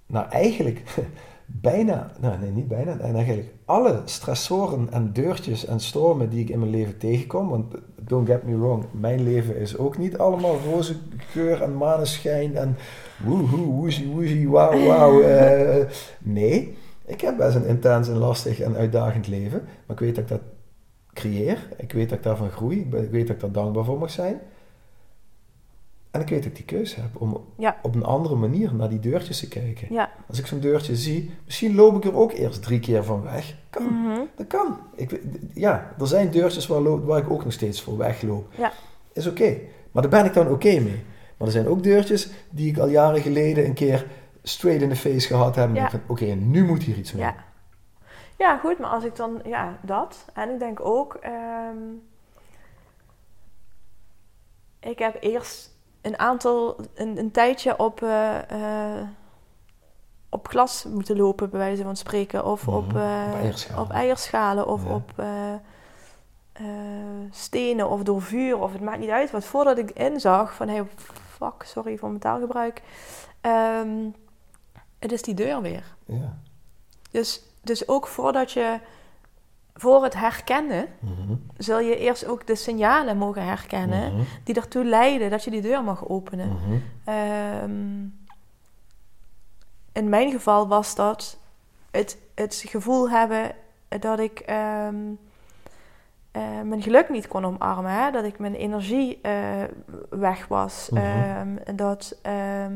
nou 0.07 0.29
eigenlijk 0.29 0.83
bijna, 1.47 2.11
nou 2.21 2.39
nee 2.39 2.51
niet 2.51 2.69
bijna, 2.69 2.99
en 2.99 3.15
eigenlijk 3.15 3.55
alle 3.69 4.01
stressoren 4.05 4.89
en 4.91 5.13
deurtjes 5.13 5.67
en 5.67 5.81
stormen 5.81 6.31
die 6.31 6.41
ik 6.41 6.49
in 6.49 6.59
mijn 6.59 6.71
leven 6.71 6.99
tegenkom, 6.99 7.49
want 7.49 7.75
don't 7.97 8.29
get 8.29 8.43
me 8.43 8.59
wrong, 8.59 8.85
mijn 8.91 9.23
leven 9.23 9.57
is 9.57 9.77
ook 9.79 9.99
niet 9.99 10.19
allemaal 10.19 10.59
roze 10.71 10.95
geur 11.19 11.63
en 11.63 11.77
maneschijn 11.77 12.57
en 12.57 12.77
woehoe, 13.25 13.67
woezie, 13.67 14.09
woezie, 14.09 14.49
wauw, 14.49 14.87
wauw. 14.87 15.21
eh, 15.21 15.87
nee, 16.19 16.77
ik 17.05 17.21
heb 17.21 17.37
best 17.37 17.57
een 17.57 17.67
intens 17.67 18.09
en 18.09 18.17
lastig 18.17 18.61
en 18.61 18.77
uitdagend 18.77 19.27
leven, 19.29 19.63
maar 19.87 19.97
ik 19.97 20.03
weet 20.03 20.15
dat 20.15 20.25
ik 20.25 20.31
dat 20.31 20.43
creëer, 21.13 21.69
ik 21.77 21.93
weet 21.93 22.09
dat 22.09 22.19
ik 22.19 22.25
daarvan 22.25 22.51
groei, 22.51 22.81
ik 22.81 23.11
weet 23.11 23.27
dat 23.27 23.37
ik 23.37 23.43
daar 23.43 23.53
dankbaar 23.53 23.85
voor 23.85 23.99
mag 23.99 24.11
zijn. 24.11 24.41
En 26.11 26.21
ik 26.21 26.29
weet 26.29 26.39
dat 26.43 26.51
ik 26.51 26.57
die 26.57 26.65
keuze 26.65 27.01
heb 27.01 27.21
om 27.21 27.45
Ja. 27.57 27.79
op 27.83 27.95
een 27.95 28.05
andere 28.05 28.35
manier 28.35 28.75
naar 28.75 28.89
die 28.89 29.01
deurtjes 29.01 29.41
te 29.41 29.49
kijken. 29.49 29.87
ja. 29.91 30.11
Als 30.29 30.39
ik 30.39 30.47
zo'n 30.47 30.61
deurtje 30.61 30.97
zie, 30.97 31.31
misschien 31.45 31.75
loop 31.75 31.97
ik 31.97 32.05
er 32.05 32.15
ook 32.17 32.33
eerst 32.33 32.63
drie 32.63 32.81
keer 32.81 33.05
van 33.05 33.23
weg. 33.23 33.55
Kan, 33.71 33.83
Mhm. 33.85 34.21
dat 34.37 34.47
kan. 34.47 34.79
Ik, 34.97 35.21
ja, 35.55 35.95
er 35.99 36.07
zijn 36.07 36.31
deurtjes 36.31 36.67
waar, 36.67 37.05
waar 37.07 37.19
ik 37.23 37.31
ook 37.31 37.45
nog 37.45 37.53
steeds 37.53 37.83
voor 37.83 37.97
wegloop. 37.97 38.53
Ja. 38.57 38.73
Is 39.13 39.27
oké. 39.27 39.57
Maar 39.93 40.03
daar 40.03 40.11
ben 40.23 40.25
ik 40.25 40.35
dan 40.35 40.49
oké 40.51 40.81
mee. 40.81 41.05
Maar 41.37 41.47
er 41.49 41.53
zijn 41.53 41.67
ook 41.69 41.83
deurtjes 41.83 42.31
die 42.51 42.71
ik 42.71 42.79
al 42.79 42.89
jaren 42.89 43.21
geleden 43.23 43.65
een 43.65 43.75
keer 43.75 44.07
straight 44.43 44.83
in 44.83 44.89
the 44.89 44.97
face 44.97 45.27
gehad 45.27 45.57
heb. 45.57 45.69
En 45.69 45.75
Ja. 45.75 45.85
ik 45.85 45.91
van, 45.91 46.01
oké, 46.07 46.25
nu 46.25 46.65
moet 46.65 46.83
hier 46.83 46.97
iets 46.97 47.13
mee. 47.13 47.23
Ja. 47.23 47.35
Ja, 48.39 48.57
goed, 48.59 48.79
maar 48.79 48.91
als 48.91 49.05
ik 49.05 49.17
dan, 49.17 49.41
ja, 49.45 49.79
dat. 49.83 50.25
En 50.35 50.51
ik 50.51 50.59
denk 50.59 50.81
ook, 50.81 51.15
ehm, 51.15 51.77
ik 54.81 54.99
heb 54.99 55.17
eerst 55.21 55.77
een 56.09 56.19
aantal, 56.19 56.77
een, 56.95 57.19
een 57.19 57.31
tijdje 57.31 57.79
op, 57.79 58.03
eh, 58.03 58.97
eh, 58.97 59.07
op 60.29 60.49
glas 60.49 60.85
moeten 60.85 61.17
lopen, 61.17 61.51
bij 61.51 61.59
wijze 61.59 61.83
van 61.83 61.97
spreken. 61.97 62.45
Of 62.45 62.67
Mhm. 62.67 62.77
op, 62.77 62.97
eh, 62.97 63.25
Op 63.33 63.41
eierschalen. 63.41 63.83
op 63.85 63.91
eierschalen 63.91 64.67
of 64.67 64.85
Ja. 64.85 64.95
op 64.95 65.11
eh, 65.17 65.53
eh, 66.53 66.65
stenen 67.31 67.89
of 67.89 68.03
door 68.03 68.23
vuur. 68.23 68.59
Of 68.59 68.73
het 68.73 68.81
maakt 68.81 68.99
niet 68.99 69.11
uit. 69.11 69.31
Want 69.31 69.45
voordat 69.45 69.79
ik 69.79 69.91
inzag 69.91 70.55
van, 70.55 70.69
hey, 70.69 70.85
fuck, 71.29 71.63
sorry 71.65 71.97
voor 71.99 72.09
mijn 72.09 72.21
taalgebruik. 72.21 72.83
Ehm, 73.41 74.09
het 74.99 75.13
is 75.13 75.23
die 75.23 75.35
deur 75.35 75.61
weer. 75.61 75.85
Ja. 76.05 76.37
Dus, 77.11 77.43
dus 77.63 77.89
ook 77.89 78.07
voordat 78.07 78.53
je, 78.53 78.79
voor 79.81 80.03
het 80.03 80.15
herkennen, 80.15 80.87
Mhm. 81.01 81.35
zul 81.57 81.79
je 81.81 81.97
eerst 81.97 82.27
ook 82.27 82.47
de 82.47 82.55
signalen 82.55 83.17
mogen 83.17 83.45
herkennen 83.45 84.13
Mhm. 84.13 84.23
die 84.45 84.55
ertoe 84.55 84.85
leiden 84.85 85.31
dat 85.31 85.45
je 85.45 85.51
die 85.51 85.61
deur 85.63 85.83
mag 85.85 86.09
openen. 86.09 86.49
Mhm. 86.49 86.79
Ehm, 87.05 88.07
in 89.93 90.09
mijn 90.09 90.31
geval 90.31 90.69
was 90.69 90.95
dat 90.95 91.39
het, 91.91 92.19
het 92.35 92.63
gevoel 92.67 93.11
hebben 93.11 93.55
dat 94.01 94.19
ik 94.19 94.39
ehm, 94.39 94.97
eh, 96.31 96.43
mijn 96.65 96.83
geluk 96.83 97.09
niet 97.09 97.29
kon 97.29 97.45
omarmen. 97.45 97.93
Hè? 97.93 98.11
Dat 98.11 98.25
ik 98.25 98.39
mijn 98.39 98.55
energie 98.55 99.19
eh, 99.23 99.63
weg 100.11 100.47
was. 100.47 100.89
Ehm, 100.95 101.57
dat 101.77 102.19
ehm, 102.23 102.73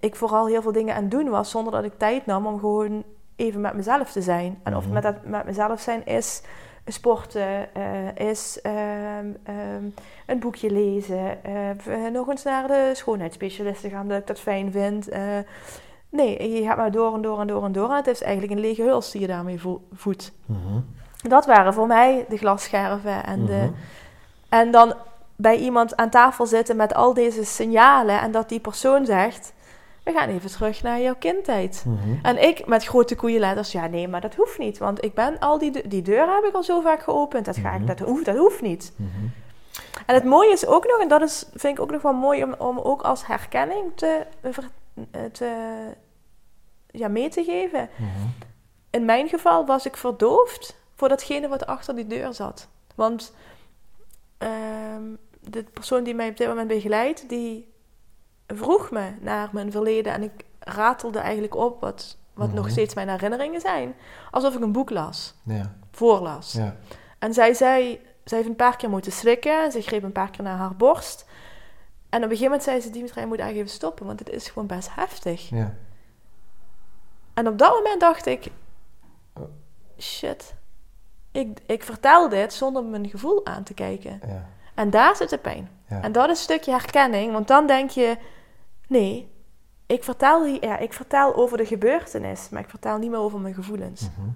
ik 0.00 0.16
vooral 0.16 0.46
heel 0.46 0.62
veel 0.62 0.72
dingen 0.72 0.94
aan 0.94 1.02
het 1.02 1.10
doen 1.10 1.28
was 1.28 1.50
zonder 1.50 1.72
dat 1.72 1.84
ik 1.84 1.98
tijd 1.98 2.26
nam 2.26 2.46
om 2.46 2.58
gewoon 2.58 3.04
even 3.36 3.60
met 3.60 3.74
mezelf 3.74 4.12
te 4.12 4.22
zijn. 4.22 4.58
En 4.62 4.76
of 4.76 4.84
Mhm. 4.84 4.92
met, 4.92 5.02
dat, 5.02 5.14
met 5.24 5.44
mezelf 5.44 5.80
zijn 5.80 6.06
is 6.06 6.42
sporten, 6.86 7.74
eh, 7.74 8.26
is 8.28 8.58
ehm, 8.62 9.26
ehm, 9.42 9.84
een 10.26 10.38
boekje 10.38 10.70
lezen, 10.70 11.44
eh, 11.44 12.10
nog 12.12 12.28
eens 12.28 12.42
naar 12.42 12.66
de 12.66 12.90
schoonheidsspecialisten 12.94 13.90
gaan, 13.90 14.08
dat 14.08 14.18
ik 14.18 14.26
dat 14.26 14.40
fijn 14.40 14.72
vind. 14.72 15.08
Eh, 15.08 15.22
nee, 16.08 16.52
je 16.52 16.62
gaat 16.66 16.76
maar 16.76 16.90
door 16.90 17.14
en 17.14 17.22
door 17.22 17.40
en 17.40 17.46
door 17.46 17.64
en 17.64 17.72
door. 17.72 17.90
En 17.90 17.96
het 17.96 18.06
is 18.06 18.22
eigenlijk 18.22 18.52
een 18.52 18.60
lege 18.60 18.82
huls 18.82 19.10
die 19.10 19.20
je 19.20 19.26
daarmee 19.26 19.60
vo- 19.60 19.82
voedt. 19.92 20.32
Mhm. 20.46 20.80
Dat 21.28 21.46
waren 21.46 21.74
voor 21.74 21.86
mij 21.86 22.24
de 22.28 22.36
glasscherven. 22.36 23.24
En, 23.24 23.46
de, 23.46 23.52
Mhm. 23.52 23.72
en 24.48 24.70
dan 24.70 24.94
bij 25.36 25.56
iemand 25.56 25.96
aan 25.96 26.10
tafel 26.10 26.46
zitten 26.46 26.76
met 26.76 26.94
al 26.94 27.14
deze 27.14 27.44
signalen 27.44 28.20
en 28.20 28.30
dat 28.30 28.48
die 28.48 28.60
persoon 28.60 29.06
zegt: 29.06 29.52
We 30.06 30.12
gaan 30.12 30.28
even 30.28 30.50
terug 30.50 30.82
naar 30.82 31.00
jouw 31.00 31.14
kindtijd. 31.18 31.84
Mhm. 31.86 32.14
En 32.22 32.42
ik 32.42 32.66
met 32.66 32.84
grote 32.84 33.14
koeienletters, 33.14 33.72
ja 33.72 33.86
nee, 33.86 34.08
maar 34.08 34.20
dat 34.20 34.34
hoeft 34.34 34.58
niet. 34.58 34.78
Want 34.78 35.04
ik 35.04 35.14
ben 35.14 35.38
al 35.38 35.58
die, 35.58 35.70
de- 35.70 35.88
die 35.88 36.02
deur 36.02 36.34
heb 36.34 36.44
ik 36.44 36.54
al 36.54 36.62
zo 36.62 36.80
vaak 36.80 37.02
geopend. 37.02 37.44
Dat, 37.44 37.56
ga 37.56 37.70
ik, 37.72 37.78
Mhm. 37.78 37.86
dat, 37.86 37.98
hoeft, 37.98 38.24
dat 38.24 38.36
hoeft 38.36 38.60
niet. 38.62 38.92
Mhm. 38.96 39.26
En 40.06 40.14
het 40.14 40.24
mooie 40.24 40.52
is 40.52 40.66
ook 40.66 40.86
nog, 40.86 41.00
en 41.00 41.08
dat 41.08 41.22
is, 41.22 41.44
vind 41.54 41.76
ik 41.78 41.82
ook 41.82 41.90
nog 41.90 42.02
wel 42.02 42.12
mooi 42.12 42.44
om, 42.44 42.54
om 42.58 42.78
ook 42.78 43.02
als 43.02 43.26
herkenning 43.26 43.92
te, 43.94 44.26
ver- 44.42 44.70
te, 45.32 45.50
ja, 46.90 47.08
mee 47.08 47.28
te 47.28 47.44
geven. 47.44 47.88
In 48.90 49.04
mijn 49.04 49.28
geval 49.28 49.66
was 49.66 49.86
ik 49.86 49.96
verdoofd 49.96 50.76
voor 50.94 51.08
datgene 51.08 51.48
wat 51.48 51.66
achter 51.66 51.94
die 51.94 52.06
deur 52.06 52.34
zat. 52.34 52.68
Want 52.94 53.34
ehm, 54.38 55.02
de 55.40 55.62
persoon 55.72 56.04
die 56.04 56.14
mij 56.14 56.28
op 56.28 56.36
dit 56.36 56.48
moment 56.48 56.68
begeleidt, 56.68 57.28
die 57.28 57.74
vroeg 58.46 58.90
me 58.90 59.10
naar 59.20 59.48
mijn 59.52 59.70
verleden. 59.70 60.12
En 60.12 60.22
ik 60.22 60.32
ratelde 60.58 61.18
eigenlijk 61.18 61.54
op 61.54 61.80
wat, 61.80 62.16
wat 62.34 62.52
nog 62.52 62.62
Mhm. 62.64 62.72
steeds 62.72 62.94
mijn 62.94 63.08
herinneringen 63.08 63.60
zijn. 63.60 63.94
Alsof 64.30 64.54
ik 64.54 64.60
een 64.62 64.72
boek 64.72 64.90
las, 64.90 65.34
Ja. 65.42 65.74
voorlas. 65.90 66.52
Ja. 66.52 66.76
En 67.18 67.34
zij 67.34 67.54
zei, 67.54 68.00
zij 68.24 68.36
heeft 68.38 68.50
een 68.50 68.56
paar 68.56 68.76
keer 68.76 68.90
moeten 68.90 69.12
schrikken. 69.12 69.72
Ze 69.72 69.80
greep 69.80 70.02
een 70.02 70.12
paar 70.12 70.30
keer 70.30 70.44
naar 70.44 70.56
haar 70.58 70.76
borst. 70.76 71.24
En 72.08 72.18
op 72.24 72.30
een 72.30 72.36
gegeven 72.36 72.44
moment 72.44 72.62
zei 72.62 72.80
ze, 72.80 72.90
Dimitri, 72.90 73.20
je 73.20 73.26
moet 73.26 73.38
eigenlijk 73.38 73.68
even 73.68 73.78
stoppen, 73.80 74.06
want 74.06 74.18
het 74.18 74.30
is 74.30 74.48
gewoon 74.48 74.68
best 74.68 74.88
heftig. 74.94 75.48
Ja. 75.48 75.74
En 77.34 77.48
op 77.48 77.58
dat 77.58 77.74
moment 77.74 78.00
dacht 78.00 78.26
ik, 78.26 78.46
shit, 79.98 80.54
ik, 81.32 81.58
ik 81.66 81.82
vertel 81.82 82.28
dit 82.28 82.52
zonder 82.52 82.84
mijn 82.84 83.08
gevoel 83.08 83.46
aan 83.46 83.62
te 83.62 83.74
kijken. 83.74 84.20
Ja. 84.26 84.46
En 84.74 84.90
daar 84.90 85.16
zit 85.16 85.30
de 85.30 85.38
pijn. 85.38 85.70
Ja. 85.88 86.02
En 86.02 86.12
dat 86.12 86.24
is 86.24 86.30
een 86.30 86.36
stukje 86.36 86.70
herkenning, 86.70 87.32
want 87.32 87.48
dan 87.48 87.66
denk 87.66 87.90
je, 87.90 88.16
nee, 88.86 89.28
ik 89.86 90.04
vertel, 90.04 90.44
ja, 90.46 90.78
ik 90.78 90.92
vertel 90.92 91.34
over 91.36 91.56
de 91.56 91.66
gebeurtenis, 91.66 92.48
maar 92.48 92.62
ik 92.62 92.68
vertel 92.70 92.98
niet 92.98 93.10
meer 93.10 93.18
over 93.18 93.40
mijn 93.40 93.54
gevoelens. 93.54 94.00
Mhm. 94.00 94.28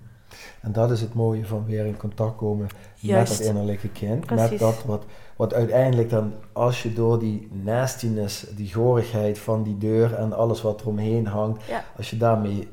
En 0.60 0.72
dat 0.72 0.90
is 0.90 1.00
het 1.00 1.14
mooie 1.14 1.46
van 1.46 1.64
weer 1.64 1.86
in 1.86 1.96
contact 1.96 2.36
komen 2.36 2.66
Juist. 2.94 3.28
met 3.30 3.38
dat 3.38 3.46
innerlijke 3.48 3.88
kind. 3.88 4.26
Precies. 4.26 4.50
Met 4.50 4.58
dat 4.58 4.84
wat, 4.84 5.04
wat 5.36 5.54
uiteindelijk 5.54 6.10
dan, 6.10 6.32
als 6.52 6.82
je 6.82 6.92
door 6.92 7.18
die 7.18 7.48
nastiness, 7.52 8.46
die 8.56 8.72
gorigheid 8.74 9.38
van 9.38 9.62
die 9.62 9.78
deur 9.78 10.14
en 10.14 10.32
alles 10.32 10.62
wat 10.62 10.80
eromheen 10.80 11.26
hangt, 11.26 11.64
Ja. 11.64 11.84
als 11.96 12.10
je 12.10 12.16
daarmee 12.16 12.68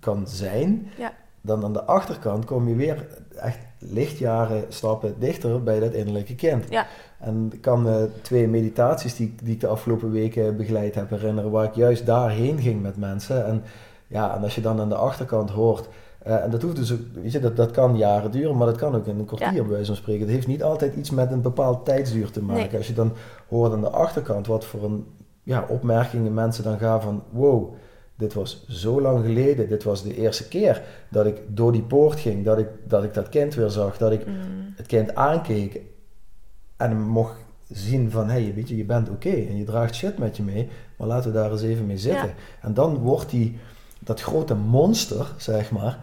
kan 0.00 0.26
zijn, 0.28 0.90
Ja. 0.96 1.12
dan 1.40 1.64
aan 1.64 1.72
de 1.72 1.84
achterkant 1.84 2.44
kom 2.44 2.68
je 2.68 2.74
weer 2.74 3.06
echt 3.36 3.58
lichtjaren 3.78 4.64
stappen 4.68 5.14
dichter 5.18 5.62
bij 5.62 5.80
dat 5.80 5.92
innerlijke 5.92 6.34
kind. 6.34 6.64
Ja. 6.68 6.86
En 7.18 7.50
ik 7.52 7.60
kan 7.60 7.82
me 7.82 8.08
twee 8.22 8.48
meditaties 8.48 9.16
die, 9.16 9.34
die 9.42 9.54
ik 9.54 9.60
de 9.60 9.66
afgelopen 9.66 10.10
weken 10.10 10.56
begeleid 10.56 10.94
heb 10.94 11.10
herinneren, 11.10 11.50
waar 11.50 11.64
ik 11.64 11.74
juist 11.74 12.06
daarheen 12.06 12.58
ging 12.60 12.82
met 12.82 12.96
mensen. 12.96 13.46
En 13.46 13.62
ja, 14.06 14.36
en 14.36 14.42
als 14.42 14.54
je 14.54 14.60
dan 14.60 14.80
aan 14.80 14.88
de 14.88 14.94
achterkant 14.94 15.50
hoort, 15.50 15.88
eh, 16.18 16.42
en 16.42 16.50
dat 16.50 16.62
hoeft 16.62 16.76
dus 16.76 16.92
ook, 16.92 17.00
weet 17.12 17.32
je, 17.32 17.40
dat, 17.40 17.56
dat 17.56 17.70
kan 17.70 17.96
jaren 17.96 18.30
duren, 18.30 18.56
maar 18.56 18.66
dat 18.66 18.76
kan 18.76 18.94
ook 18.94 19.06
in 19.06 19.18
een 19.18 19.24
kwartier 19.24 19.54
Ja. 19.54 19.62
bij 19.62 19.70
wijze 19.70 19.86
van 19.86 19.96
spreken. 19.96 20.20
Het 20.20 20.30
heeft 20.30 20.46
niet 20.46 20.62
altijd 20.62 20.94
iets 20.94 21.10
met 21.10 21.30
een 21.30 21.42
bepaald 21.42 21.84
tijdsduur 21.84 22.30
te 22.30 22.42
maken. 22.42 22.68
Nee. 22.68 22.76
Als 22.76 22.86
je 22.86 22.94
dan 22.94 23.12
hoort 23.48 23.72
aan 23.72 23.80
de 23.80 23.90
achterkant 23.90 24.46
wat 24.46 24.64
voor 24.64 24.84
een 24.84 25.06
ja, 25.42 25.64
opmerkingen 25.68 26.34
mensen 26.34 26.64
dan 26.64 26.78
gaan 26.78 27.02
van, 27.02 27.22
wow, 27.30 27.74
dit 28.18 28.34
was 28.34 28.64
zo 28.68 29.00
lang 29.00 29.24
geleden, 29.24 29.68
dit 29.68 29.84
was 29.84 30.02
de 30.02 30.16
eerste 30.16 30.48
keer 30.48 30.82
dat 31.08 31.26
ik 31.26 31.40
door 31.46 31.72
die 31.72 31.82
poort 31.82 32.20
ging, 32.20 32.44
dat 32.44 32.58
ik 32.58 32.68
dat, 32.84 33.04
ik 33.04 33.14
dat 33.14 33.28
kind 33.28 33.54
weer 33.54 33.70
zag, 33.70 33.98
dat 33.98 34.12
ik 34.12 34.26
Mm. 34.26 34.72
het 34.76 34.86
kind 34.86 35.14
aankeek 35.14 35.80
en 36.76 37.00
mocht 37.00 37.36
zien 37.68 38.10
van, 38.10 38.28
hé, 38.28 38.42
hey, 38.42 38.54
weet 38.54 38.68
je, 38.68 38.76
je 38.76 38.84
bent 38.84 39.08
oké 39.10 39.28
en 39.30 39.56
je 39.56 39.64
draagt 39.64 39.94
shit 39.94 40.18
met 40.18 40.36
je 40.36 40.42
mee, 40.42 40.68
maar 40.96 41.06
laten 41.06 41.32
we 41.32 41.38
daar 41.38 41.50
eens 41.50 41.62
even 41.62 41.86
mee 41.86 41.98
zitten. 41.98 42.26
Ja. 42.26 42.34
En 42.60 42.74
dan 42.74 42.96
wordt 42.96 43.30
die, 43.30 43.58
dat 43.98 44.20
grote 44.20 44.54
monster, 44.54 45.32
zeg 45.36 45.70
maar, 45.70 45.98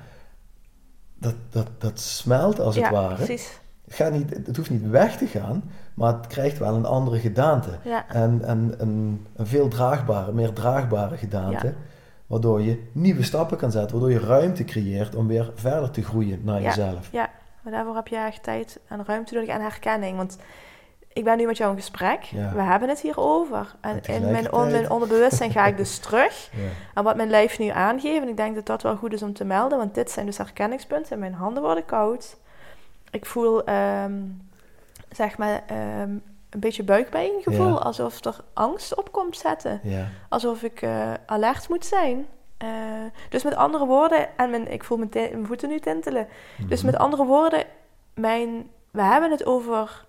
dat, 1.19 1.35
dat, 1.49 1.67
dat 1.77 1.99
smelt 1.99 2.59
als 2.59 2.75
ja, 2.75 2.81
het 2.81 2.91
ware. 2.91 3.15
precies. 3.15 3.59
Het, 3.85 3.93
gaat 3.93 4.11
niet, 4.11 4.29
het 4.45 4.57
hoeft 4.57 4.69
niet 4.69 4.89
weg 4.89 5.17
te 5.17 5.27
gaan, 5.27 5.63
maar 5.93 6.13
het 6.13 6.27
krijgt 6.27 6.57
wel 6.57 6.75
een 6.75 6.85
andere 6.85 7.19
gedaante. 7.19 7.69
Ja. 7.83 8.07
En, 8.09 8.41
en 8.43 8.73
een, 8.77 9.25
een 9.35 9.45
veel 9.47 9.67
draagbare, 9.67 10.31
meer 10.33 10.53
draagbare 10.53 11.17
gedaante. 11.17 11.73
Waardoor 12.27 12.61
je 12.61 12.83
nieuwe 12.91 13.23
stappen 13.23 13.57
kan 13.57 13.71
zetten, 13.71 13.99
waardoor 13.99 14.19
je 14.19 14.25
ruimte 14.27 14.63
creëert 14.63 15.15
om 15.15 15.27
weer 15.27 15.51
verder 15.55 15.91
te 15.91 16.03
groeien 16.03 16.41
naar 16.43 16.61
Ja. 16.61 16.67
jezelf. 16.67 17.09
Ja, 17.11 17.29
maar 17.61 17.73
daarvoor 17.73 17.95
heb 17.95 18.07
je 18.07 18.15
echt 18.17 18.43
tijd 18.43 18.79
en 18.87 19.03
ruimte 19.05 19.33
nodig 19.33 19.49
en 19.49 19.61
herkenning. 19.61 20.17
Want 20.17 20.37
ik 21.13 21.23
ben 21.23 21.37
nu 21.37 21.45
met 21.45 21.57
jou 21.57 21.71
in 21.71 21.77
gesprek. 21.77 22.21
Ja. 22.23 22.51
We 22.53 22.61
hebben 22.61 22.89
het 22.89 22.99
hierover. 22.99 23.75
En 23.81 24.03
En 24.03 24.13
in 24.23 24.31
mijn, 24.31 24.53
on- 24.53 24.71
mijn 24.71 24.89
onderbewustzijn 24.89 25.51
ga 25.51 25.65
ik 25.65 25.77
dus 25.77 25.97
terug. 26.07 26.49
Ja. 26.53 26.61
En 26.93 27.03
wat 27.03 27.15
mijn 27.15 27.29
lijf 27.29 27.59
nu 27.59 27.67
aangeeft, 27.67 28.21
en 28.21 28.27
ik 28.29 28.37
denk 28.37 28.55
dat 28.55 28.65
dat 28.65 28.81
wel 28.81 28.95
goed 28.95 29.13
is 29.13 29.23
om 29.23 29.33
te 29.33 29.45
melden, 29.45 29.77
want 29.77 29.95
dit 29.95 30.11
zijn 30.11 30.25
dus 30.25 30.37
herkenningspunten. 30.37 31.19
Mijn 31.19 31.33
handen 31.33 31.63
worden 31.63 31.85
koud. 31.85 32.37
Ik 33.11 33.25
voel, 33.25 33.63
ehm, 33.63 34.13
zeg 35.11 35.37
maar, 35.37 35.61
ehm, 35.67 36.09
een 36.55 36.61
beetje 36.61 36.83
buikpijngevoel. 36.83 37.67
Ja. 37.67 37.73
Alsof 37.73 38.25
er 38.25 38.35
angst 38.53 38.95
op 38.95 39.11
komt 39.11 39.37
zetten. 39.37 39.79
Ja. 39.83 40.07
Alsof 40.29 40.63
ik 40.63 40.81
eh, 40.81 41.13
alert 41.25 41.69
moet 41.69 41.85
zijn. 41.85 42.25
Eh, 42.57 42.69
dus 43.29 43.43
met 43.43 43.55
andere 43.55 43.85
woorden, 43.85 44.37
en 44.37 44.49
mijn, 44.49 44.71
ik 44.71 44.83
voel 44.83 44.97
mijn, 44.97 45.09
mijn 45.13 45.45
voeten 45.45 45.69
nu 45.69 45.79
tintelen. 45.79 46.27
Dus 46.67 46.77
Mhm. 46.81 46.91
met 46.91 46.99
andere 46.99 47.25
woorden, 47.25 47.63
mijn, 48.13 48.69
we 48.91 49.01
hebben 49.01 49.31
het 49.31 49.45
over 49.45 50.05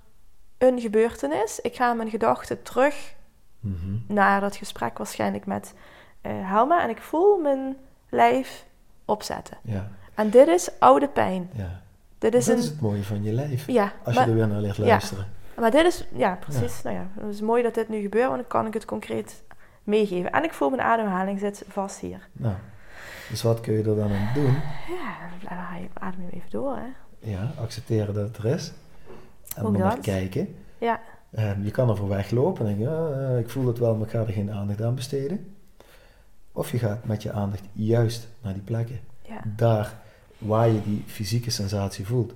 een 0.59 0.81
gebeurtenis. 0.81 1.61
Ik 1.61 1.77
ga 1.77 1.93
mijn 1.95 2.11
gedachten 2.11 2.63
terug 2.63 3.15
Mhm. 3.61 3.97
naar 4.09 4.41
dat 4.41 4.57
gesprek 4.57 4.99
waarschijnlijk 4.99 5.47
met 5.47 5.75
eh 6.21 6.33
Helma. 6.51 6.83
En 6.83 6.91
ik 6.91 6.99
voel 7.03 7.37
mijn 7.39 7.77
lijf 8.09 8.67
opzetten. 9.05 9.57
Ja. 9.63 9.89
En 10.15 10.31
dit 10.31 10.49
is 10.49 10.69
oude 10.79 11.09
pijn. 11.09 11.51
ja. 11.55 11.81
Dit 12.19 12.35
is 12.35 12.45
dat 12.47 12.55
een... 12.57 12.63
is 12.63 12.69
het 12.69 12.81
mooie 12.81 13.03
van 13.05 13.23
je 13.23 13.33
lijf. 13.33 13.67
Ja, 13.67 13.93
Als 14.05 14.15
maar, 14.15 14.25
je 14.25 14.31
er 14.31 14.37
weer 14.37 14.49
naar 14.49 14.61
ligt 14.61 14.77
ja. 14.77 14.85
luisteren. 14.85 15.27
Maar 15.59 15.71
dit 15.71 15.87
is... 15.87 16.07
Ja, 16.13 16.35
precies. 16.41 16.83
Nou 16.83 16.97
ja, 16.97 17.07
het 17.21 17.35
is 17.35 17.41
mooi 17.41 17.63
dat 17.63 17.75
dit 17.75 17.89
nu 17.89 18.01
gebeurt, 18.01 18.27
want 18.27 18.39
dan 18.41 18.49
kan 18.49 18.67
ik 18.67 18.75
het 18.75 18.85
concreet 18.85 19.43
meegeven. 19.83 20.31
En 20.33 20.45
ik 20.45 20.53
voel 20.53 20.71
mijn 20.71 20.83
ademhaling 20.83 21.39
zit 21.41 21.65
vast 21.69 21.99
hier. 22.01 22.29
Nou, 22.33 22.55
dus 23.31 23.43
wat 23.43 23.61
kun 23.61 23.73
je 23.73 23.79
er 23.79 23.97
dan 23.97 24.13
aan 24.13 24.31
doen? 24.35 24.53
Ja, 25.49 25.77
je- 25.81 25.89
adem 25.95 26.29
even 26.31 26.51
door, 26.51 26.77
hè. 26.77 26.87
Ja, 27.31 27.51
accepteren 27.61 28.15
dat 28.15 28.29
het 28.29 28.37
er 28.37 28.45
is. 28.47 28.73
En 29.57 29.65
Ook 29.65 29.79
dat. 29.79 30.01
kijken. 30.01 30.57
Ja, 30.79 31.01
Ehm, 31.33 31.63
je 31.63 31.71
kan 31.71 31.89
ervoor 31.89 32.09
weglopen 32.09 32.67
en 32.67 32.77
denken, 32.77 32.93
ja, 32.95 33.29
eh, 33.29 33.39
ik 33.39 33.49
voel 33.51 33.67
het 33.67 33.79
wel, 33.79 33.95
maar 33.95 34.07
ik 34.07 34.13
ga 34.13 34.19
er 34.21 34.33
geen 34.33 34.53
aandacht 34.53 34.83
aan 34.83 34.95
besteden. 34.95 35.57
Of 36.53 36.71
je 36.71 36.79
gaat 36.79 37.05
met 37.05 37.23
je 37.23 37.33
aandacht 37.33 37.63
juist 37.73 38.29
naar 38.43 38.53
die 38.53 38.63
plekken. 38.63 39.01
ja. 39.23 39.41
Daar 39.57 39.93
waar 40.39 40.69
je 40.69 40.83
die 40.83 41.05
fysieke 41.07 41.51
sensatie 41.51 42.07
voelt. 42.07 42.33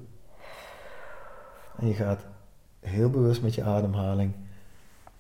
En 1.79 1.87
je 1.89 1.95
gaat 1.95 2.21
heel 2.81 3.11
bewust 3.11 3.43
met 3.43 3.55
je 3.55 3.63
ademhaling 3.63 4.33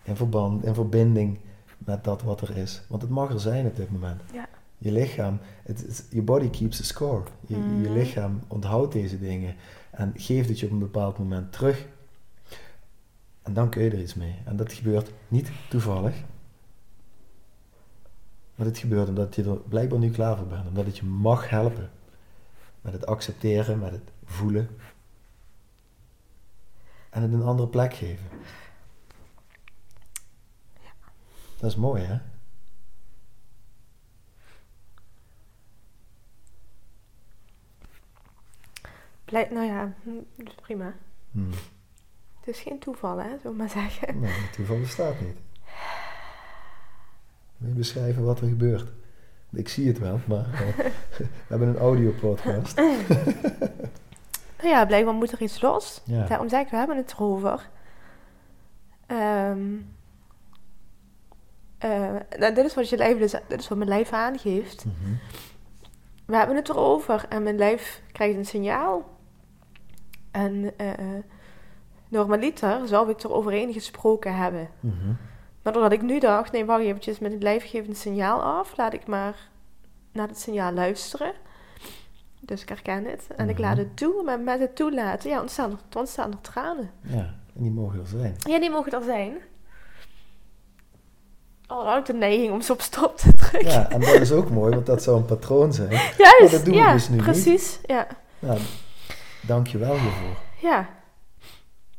in 0.03 0.17
verband, 0.17 0.65
in 0.65 0.75
verbinding 0.75 1.39
met 1.79 2.05
dat 2.05 2.23
wat 2.23 2.41
er 2.41 2.57
is. 2.57 2.83
Want 2.89 3.03
het 3.03 3.11
mag 3.11 3.33
er 3.33 3.41
zijn 3.41 3.67
op 3.67 3.77
dit 3.77 3.91
moment. 3.91 4.23
Ja. 4.33 4.49
Je 4.79 4.93
lichaam, 4.93 5.39
je 6.11 6.23
body 6.23 6.51
keeps 6.51 6.81
a 6.81 6.85
score. 6.85 7.23
Je, 7.47 7.55
je 7.57 7.61
Mhm. 7.63 7.93
lichaam 7.93 8.41
onthoudt 8.47 8.93
deze 8.93 9.19
dingen 9.19 9.55
en 9.91 10.13
geeft 10.17 10.49
het 10.49 10.61
je 10.61 10.67
op 10.67 10.73
een 10.73 10.79
bepaald 10.79 11.19
moment 11.19 11.53
terug. 11.53 11.87
En 13.43 13.53
dan 13.53 13.69
kun 13.71 13.83
je 13.83 13.91
er 13.91 14.01
iets 14.01 14.15
mee. 14.15 14.35
En 14.45 14.57
dat 14.57 14.73
gebeurt 14.73 15.13
niet 15.29 15.51
toevallig. 15.69 16.15
Maar 18.55 18.67
het 18.67 18.79
gebeurt 18.79 19.09
omdat 19.09 19.35
je 19.35 19.45
er 19.45 19.57
blijkbaar 19.57 19.99
nu 19.99 20.11
klaar 20.11 20.37
voor 20.37 20.47
bent. 20.47 20.67
Omdat 20.69 20.87
het 20.87 20.97
je 20.99 21.05
mag 21.07 21.49
helpen. 21.51 21.91
Met 22.81 22.93
het 22.93 23.07
accepteren, 23.07 23.79
met 23.79 23.91
het 23.91 24.11
voelen. 24.25 24.69
En 27.11 27.23
het 27.23 27.33
een 27.33 27.43
andere 27.43 27.69
plek 27.69 27.95
geven. 27.95 28.27
Dat 31.59 31.71
is 31.71 31.77
mooi, 31.77 32.03
hè? 32.03 32.19
Blij- 39.25 39.49
nou 39.51 39.67
ja, 39.67 39.93
hm, 40.03 40.11
dat 40.37 40.47
is 40.47 40.55
prima. 40.63 40.95
Hmm. 41.31 41.51
Het 42.41 42.49
is 42.49 42.61
geen 42.61 42.79
toeval, 42.79 43.19
hè, 43.19 43.39
zullen 43.43 43.57
maar 43.57 43.69
zeggen. 43.69 44.21
Nee, 44.21 44.51
toeval 44.53 44.81
bestaat 44.81 45.21
niet. 45.21 45.37
Wil 47.57 47.69
je 47.69 47.75
beschrijven 47.75 48.25
wat 48.25 48.41
er 48.41 48.49
gebeurt? 48.49 48.89
Ik 49.53 49.69
zie 49.69 49.87
het 49.87 49.99
wel, 49.99 50.21
maar 50.27 50.53
eh, 50.53 50.77
we 51.19 51.27
hebben 51.49 51.69
een 51.69 51.79
audiopodcast. 51.79 52.81
Nou 54.63 54.75
ja, 54.75 54.87
blijkbaar 54.87 55.15
moet 55.15 55.33
er 55.33 55.43
iets 55.43 55.61
los. 55.61 56.03
Ja. 56.05 56.27
Daarom 56.27 56.49
zeg 56.49 56.61
ik, 56.61 56.69
we 56.69 56.77
hebben 56.77 56.97
het 56.97 57.13
erover. 57.13 57.69
Nou, 62.39 62.55
dit 62.55 62.65
is 62.65 62.75
wat 62.75 62.89
je 62.89 62.97
lijf, 62.97 63.19
dus, 63.19 63.31
dit 63.49 63.61
is 63.61 63.69
wat 63.69 63.79
mijn 63.79 63.91
lijf 63.91 64.13
aangeeft. 64.13 64.85
Mhm. 64.85 65.15
We 66.25 66.37
hebben 66.37 66.57
het 66.57 66.69
erover 66.69 67.27
en 67.29 67.43
mijn 67.43 67.57
lijf 67.57 68.03
krijgt 68.13 68.37
een 68.37 68.47
signaal. 68.47 69.19
En 70.31 70.73
eh, 70.77 70.93
normaliter 72.09 72.89
zou 72.89 73.11
ik 73.11 73.21
er 73.21 73.33
overheen 73.33 73.73
gesproken 73.73 74.37
hebben. 74.37 74.69
Mhm. 74.81 75.13
Maar 75.63 75.73
doordat 75.73 75.93
ik 75.93 76.03
nu 76.03 76.19
dacht, 76.19 76.53
nee, 76.53 76.65
wacht 76.65 76.83
eventjes, 76.83 77.19
met 77.19 77.33
het 77.33 77.63
geeft 77.63 77.89
een 77.89 77.97
signaal 77.97 78.43
af. 78.43 78.77
Laat 78.77 78.93
ik 78.93 79.07
maar 79.07 79.49
naar 80.13 80.29
het 80.29 80.41
signaal 80.41 80.73
luisteren. 80.73 81.33
Dus 82.51 82.63
ik 82.63 82.69
herken 82.69 83.05
het. 83.05 83.27
En 83.37 83.49
ik 83.49 83.55
Mhm. 83.55 83.63
laat 83.65 83.77
het 83.77 83.97
toe, 83.97 84.23
maar 84.23 84.41
met 84.41 84.61
het 84.61 84.77
toelaten, 84.77 85.31
ja, 85.31 85.41
ontstaan 85.41 85.71
er, 85.71 85.99
ontstaan 85.99 86.31
er 86.33 86.41
tranen. 86.41 86.91
Ja, 87.01 87.35
en 87.57 87.63
die 87.63 87.71
mogen 87.71 88.01
er 88.01 88.07
zijn. 88.07 88.35
Ja, 88.39 88.61
die 88.61 88.71
mogen 88.71 88.93
er 88.93 89.03
zijn. 89.03 89.33
Dan 91.67 91.87
had 91.87 91.99
ik 91.99 92.05
de 92.07 92.13
neiging 92.13 92.53
om 92.53 92.61
ze 92.61 92.73
op 92.73 92.81
stop 92.81 93.17
te 93.17 93.35
drukken. 93.35 93.71
Ja, 93.71 93.91
en 93.91 94.01
dat 94.01 94.09
is 94.21 94.33
ook 94.33 94.51
mooi, 94.51 94.75
want 94.75 94.87
dat 94.87 95.03
zou 95.03 95.17
een 95.17 95.25
patroon 95.25 95.73
zijn. 95.73 95.91
Juist, 96.19 96.19
Maar 96.41 96.51
dat 96.51 96.65
doen 96.65 96.75
we 96.75 96.81
ja, 96.81 96.93
dus 96.93 97.09
nu 97.09 97.15
niet. 97.15 97.25
precies. 97.25 97.79
Ja, 97.87 98.07
Nou, 98.39 98.59
dank 99.47 99.67
je 99.67 99.79
wel 99.79 99.99
hiervoor. 99.99 100.37
ja. 100.61 100.89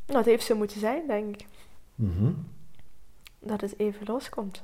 Nou, 0.06 0.18
het 0.18 0.26
heeft 0.26 0.46
zo 0.46 0.56
moeten 0.56 0.80
zijn, 0.80 1.08
denk 1.08 1.36
ik. 1.36 1.48
Mhm. 1.96 2.32
Dat 3.40 3.62
het 3.62 3.80
even 3.80 4.06
loskomt. 4.06 4.64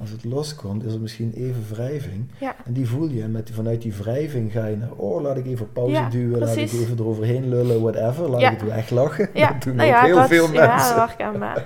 Als 0.00 0.10
het 0.10 0.24
loskomt, 0.24 0.84
is 0.84 0.92
er 0.94 1.00
misschien 1.00 1.32
even 1.32 1.64
wrijving. 1.70 2.24
Ja, 2.40 2.54
En 2.64 2.72
die 2.72 2.88
voel 2.88 3.08
je. 3.08 3.22
En 3.22 3.30
met, 3.30 3.50
vanuit 3.54 3.82
die 3.82 3.94
wrijving 3.94 4.52
ga 4.52 4.66
je 4.66 4.76
naar, 4.76 4.90
oh, 4.96 5.22
laat 5.22 5.36
ik 5.36 5.46
even 5.46 5.72
pauze 5.72 5.92
Ja, 5.92 6.08
duwen, 6.08 6.38
laat 6.38 6.56
ik 6.56 6.72
even 6.72 6.98
eroverheen 6.98 7.48
lullen, 7.48 7.80
whatever. 7.82 8.28
Laat 8.30 8.40
Ja. 8.40 8.50
ik 8.50 8.60
het 8.60 8.68
weglachen. 8.68 9.28
ja. 9.34 9.48
Dat 9.52 9.62
doen 9.62 9.76
nou 9.76 9.88
ook 9.88 9.94
ja, 9.94 10.04
heel 10.04 10.16
dat, 10.16 10.28
veel 10.28 10.52
ja, 10.52 10.66
mensen. 10.66 10.96
wacht 10.96 11.20
aan 11.20 11.38
maar. 11.38 11.64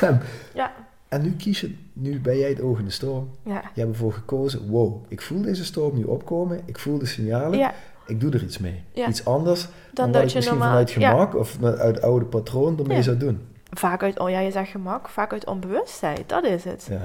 Ja, 0.54 0.72
En 1.08 1.22
nu 1.22 1.32
kies 1.36 1.60
je, 1.60 1.74
nu 1.92 2.20
ben 2.20 2.38
jij 2.38 2.48
het 2.48 2.60
oog 2.60 2.78
in 2.78 2.84
de 2.84 2.90
storm. 2.90 3.30
ja. 3.44 3.62
Je 3.74 3.80
hebt 3.80 3.92
ervoor 3.92 4.12
gekozen, 4.12 4.68
wow, 4.68 5.04
ik 5.08 5.22
voel 5.22 5.42
deze 5.42 5.64
storm 5.64 5.96
nu 5.96 6.02
opkomen. 6.04 6.60
Ik 6.64 6.78
voel 6.78 6.98
de 6.98 7.06
signalen. 7.06 7.58
ja. 7.58 7.74
Ik 8.06 8.20
doe 8.20 8.32
er 8.32 8.42
iets 8.42 8.58
mee. 8.58 8.82
Ja. 8.92 9.08
Iets 9.08 9.24
anders 9.24 9.68
dan, 9.92 10.12
dat 10.12 10.30
je 10.30 10.36
misschien 10.36 10.44
normaal... 10.58 10.68
vanuit 10.68 10.90
ja. 10.92 11.10
gemak 11.10 11.34
of 11.34 11.62
uit 11.62 12.02
oude 12.02 12.24
patroon 12.24 12.78
ermee 12.78 12.96
Ja. 12.96 13.02
zou 13.02 13.16
doen. 13.16 13.40
Vaak 13.70 14.02
uit, 14.02 14.18
oh 14.18 14.30
ja, 14.30 14.38
je 14.40 14.50
zegt 14.50 14.70
gemak, 14.70 15.08
vaak 15.08 15.32
uit 15.32 15.46
onbewustheid. 15.46 16.28
Dat 16.28 16.44
is 16.44 16.64
het. 16.64 16.86
Ja. 16.90 17.00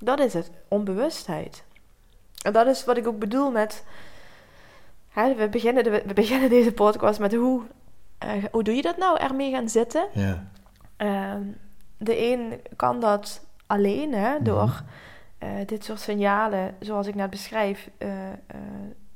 Dat 0.00 0.20
is 0.20 0.32
het, 0.34 0.50
onbewustheid. 0.68 1.64
En 2.42 2.52
dat 2.52 2.66
is 2.66 2.84
wat 2.84 2.96
ik 2.96 3.06
ook 3.06 3.18
bedoel 3.18 3.50
met... 3.50 3.84
Hè, 5.08 5.34
we, 5.34 5.48
beginnen 5.48 5.84
de- 5.84 6.02
we 6.06 6.14
beginnen 6.14 6.48
deze 6.48 6.72
podcast 6.72 7.20
met 7.20 7.34
hoe, 7.34 7.62
eh, 8.18 8.44
hoe 8.52 8.62
doe 8.62 8.74
je 8.74 8.82
dat 8.82 8.96
nou, 8.96 9.18
ermee 9.18 9.50
gaan 9.50 9.68
zitten. 9.68 10.06
Ja. 10.12 10.46
Ehm, 10.96 11.42
de 11.96 12.18
een 12.32 12.60
kan 12.76 13.00
dat 13.00 13.44
alleen, 13.66 14.14
hè, 14.14 14.42
door 14.42 14.64
Mhm. 14.64 14.82
eh, 15.38 15.66
dit 15.66 15.84
soort 15.84 16.00
signalen, 16.00 16.74
zoals 16.80 17.06
ik 17.06 17.14
net 17.14 17.30
beschrijf, 17.30 17.90
eh, 17.98 18.08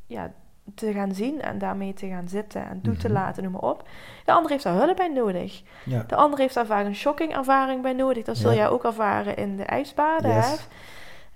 ja, 0.07 0.33
te 0.75 0.93
gaan 0.93 1.15
zien 1.15 1.43
en 1.43 1.59
daarmee 1.59 1.95
te 1.95 2.07
gaan 2.09 2.29
zitten 2.29 2.69
en 2.69 2.81
toe 2.83 2.97
te 2.97 3.07
Mhm. 3.09 3.17
laten, 3.17 3.43
noem 3.43 3.53
maar 3.53 3.61
op. 3.71 3.89
De 4.25 4.33
ander 4.33 4.51
heeft 4.51 4.65
daar 4.65 4.75
hulp 4.75 4.97
bij 4.97 5.09
nodig. 5.09 5.63
Ja. 5.85 6.05
De 6.07 6.15
ander 6.17 6.39
heeft 6.39 6.55
daar 6.55 6.67
vaak 6.67 6.85
een 6.85 6.95
shocking 6.95 7.37
ervaring 7.37 7.83
bij 7.83 7.93
nodig. 7.93 8.25
Dat 8.25 8.37
zul 8.37 8.51
Ja. 8.51 8.57
jij 8.57 8.69
ook 8.69 8.85
ervaren 8.85 9.37
in 9.37 9.57
de 9.57 9.65
ijsbaden. 9.65 10.35
Yes. 10.35 10.47
Hè? 10.49 10.57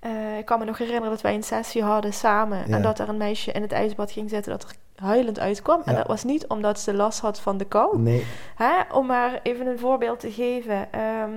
Eh, 0.09 0.37
ik 0.37 0.45
kan 0.45 0.59
me 0.59 0.65
nog 0.65 0.77
herinneren 0.77 1.09
dat 1.09 1.21
wij 1.21 1.33
een 1.33 1.43
sessie 1.43 1.83
hadden 1.83 2.13
samen. 2.13 2.57
Ja. 2.67 2.75
En 2.75 2.81
dat 2.81 2.99
er 2.99 3.09
een 3.09 3.17
meisje 3.17 3.51
in 3.51 3.61
het 3.61 3.71
ijsbad 3.71 4.11
ging 4.11 4.29
zitten 4.29 4.51
dat 4.51 4.63
er 4.63 4.75
huilend 5.05 5.39
uitkwam. 5.39 5.81
En 5.85 5.95
dat 5.95 6.07
was 6.07 6.23
niet 6.23 6.47
omdat 6.47 6.79
ze 6.79 6.93
last 6.93 7.19
had 7.19 7.39
van 7.39 7.57
de 7.57 7.65
kou. 7.65 7.99
Nee. 7.99 8.25
Hè? 8.55 8.71
Om 8.93 9.05
maar 9.05 9.39
even 9.43 9.67
een 9.67 9.79
voorbeeld 9.79 10.19
te 10.19 10.31
geven. 10.31 10.91
Ehm, 10.93 11.31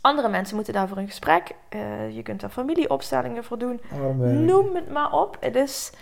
andere 0.00 0.28
mensen 0.28 0.56
moeten 0.56 0.72
daarvoor 0.74 0.96
een 0.96 1.06
gesprek. 1.06 1.54
Eh, 1.68 2.16
je 2.16 2.22
kunt 2.22 2.40
daar 2.40 2.50
familieopstellingen 2.50 3.44
voor 3.44 3.58
doen. 3.58 3.80
Noem 4.44 4.74
het 4.74 4.90
maar 4.92 5.12
op. 5.12 5.36
Het, 5.40 5.56
is, 5.56 5.92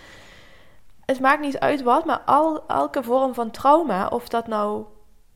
het 1.07 1.19
maakt 1.19 1.41
niet 1.41 1.59
uit 1.59 1.81
wat, 1.81 2.05
maar 2.05 2.19
al, 2.19 2.67
elke 2.67 3.03
vorm 3.03 3.33
van 3.33 3.51
trauma, 3.51 4.07
of 4.07 4.29
dat 4.29 4.47
nou 4.47 4.85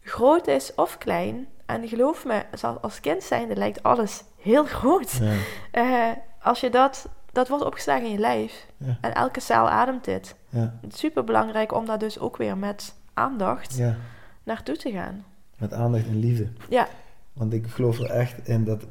groot 0.01 0.47
is 0.47 0.75
of 0.75 0.97
klein. 0.97 1.47
En 1.65 1.87
geloof 1.87 2.25
me, 2.25 2.43
als 2.81 2.99
kind 2.99 3.23
zijnde 3.23 3.55
lijkt 3.55 3.83
alles 3.83 4.23
heel 4.37 4.65
groot. 4.65 5.11
Ja. 5.11 5.33
Eh, 5.71 6.09
als 6.41 6.59
je 6.59 6.69
dat, 6.69 7.09
dat 7.31 7.47
wordt 7.47 7.63
opgeslagen 7.63 8.05
in 8.05 8.11
je 8.11 8.17
lijf. 8.17 8.65
Ja. 8.77 8.97
En 9.01 9.13
elke 9.13 9.39
cel 9.39 9.69
ademt 9.69 10.05
dit. 10.05 10.35
Ja. 10.49 10.77
Het 10.81 10.93
is 10.93 10.99
super 10.99 11.23
belangrijk 11.23 11.73
om 11.73 11.85
daar 11.85 11.99
dus 11.99 12.19
ook 12.19 12.37
weer 12.37 12.57
met 12.57 12.95
aandacht 13.13 13.77
ja. 13.77 13.95
naartoe 14.43 14.77
te 14.77 14.91
gaan. 14.91 15.25
Met 15.57 15.73
aandacht 15.73 16.07
en 16.07 16.19
liefde. 16.19 16.47
Ja, 16.69 16.87
Want 17.33 17.53
ik 17.53 17.67
geloof 17.67 17.99
er 17.99 18.09
echt 18.09 18.47
in 18.47 18.63
dat 18.63 18.85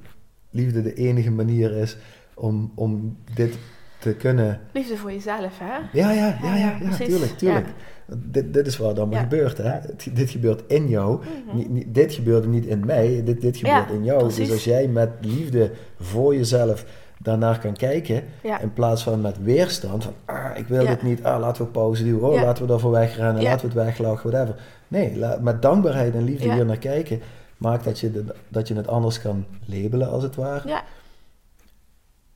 liefde 0.51 0.83
de 0.83 0.95
enige 0.95 1.31
manier 1.31 1.73
is 1.73 1.97
om, 2.35 2.73
om 2.75 3.19
dit 3.35 3.59
te 4.01 4.15
kunnen. 4.15 4.61
liefde 4.73 4.97
voor 4.97 5.13
jezelf, 5.13 5.59
hè? 5.59 5.75
Ja, 6.01 6.11
ja, 6.11 6.13
ja, 6.13 6.37
ja, 6.43 6.55
Ja, 6.57 6.57
ja, 6.57 6.77
precies. 6.79 7.07
tuurlijk, 7.07 7.33
tuurlijk. 7.39 7.67
Ja. 7.67 8.15
Dit, 8.17 8.55
dit 8.55 8.67
is 8.67 8.77
wat 8.77 8.97
allemaal 8.99 9.15
Ja. 9.17 9.23
gebeurt, 9.23 9.59
hè? 9.59 9.69
Het- 9.71 10.09
dit 10.13 10.31
gebeurt 10.31 10.63
in 10.67 10.89
jou. 10.89 11.19
Mhm. 11.47 11.57
Niet, 11.57 11.71
niet- 11.71 11.95
dit 11.95 12.13
gebeurde 12.15 12.49
niet 12.49 12.67
in 12.67 12.87
mij, 12.87 13.23
dit, 13.25 13.41
dit 13.41 13.57
gebeurt 13.57 13.91
in 13.91 14.05
jou. 14.05 14.19
precies. 14.19 14.39
Dus 14.45 14.51
als 14.53 14.65
jij 14.65 14.89
met 14.89 15.11
liefde 15.21 15.71
voor 16.01 16.35
jezelf 16.35 16.85
daarnaar 17.19 17.59
kan 17.59 17.73
kijken, 17.77 18.23
Ja. 18.43 18.61
in 18.61 18.73
plaats 18.73 19.03
van 19.03 19.21
met 19.21 19.43
weerstand, 19.43 20.05
van 20.05 20.13
ah, 20.25 20.45
ik 20.59 20.67
wil 20.67 20.83
Ja. 20.83 20.89
dit 20.89 21.03
niet, 21.03 21.25
ah, 21.25 21.41
laten 21.41 21.65
we 21.65 21.71
pauze 21.71 22.05
doen, 22.05 22.21
oh, 22.21 22.35
Ja. 22.35 22.43
laten 22.43 22.63
we 22.63 22.69
daarvoor 22.69 22.91
wegrennen, 22.91 23.43
laten 23.43 23.61
we 23.69 23.75
het 23.75 23.85
weglachen, 23.87 24.31
whatever. 24.31 24.61
Nee, 24.89 25.17
met 25.41 25.63
dankbaarheid 25.63 26.15
en 26.15 26.25
liefde 26.25 26.53
hier 26.53 26.67
naar 26.67 26.79
kijken, 26.79 27.21
maakt 27.57 27.85
dat 27.85 27.99
je, 28.01 28.11
de- 28.13 28.35
dat 28.49 28.69
je 28.69 28.75
het 28.75 28.89
anders 28.89 29.21
kan 29.21 29.45
labelen, 29.65 30.11
als 30.11 30.23
het 30.23 30.37
ware. 30.37 30.81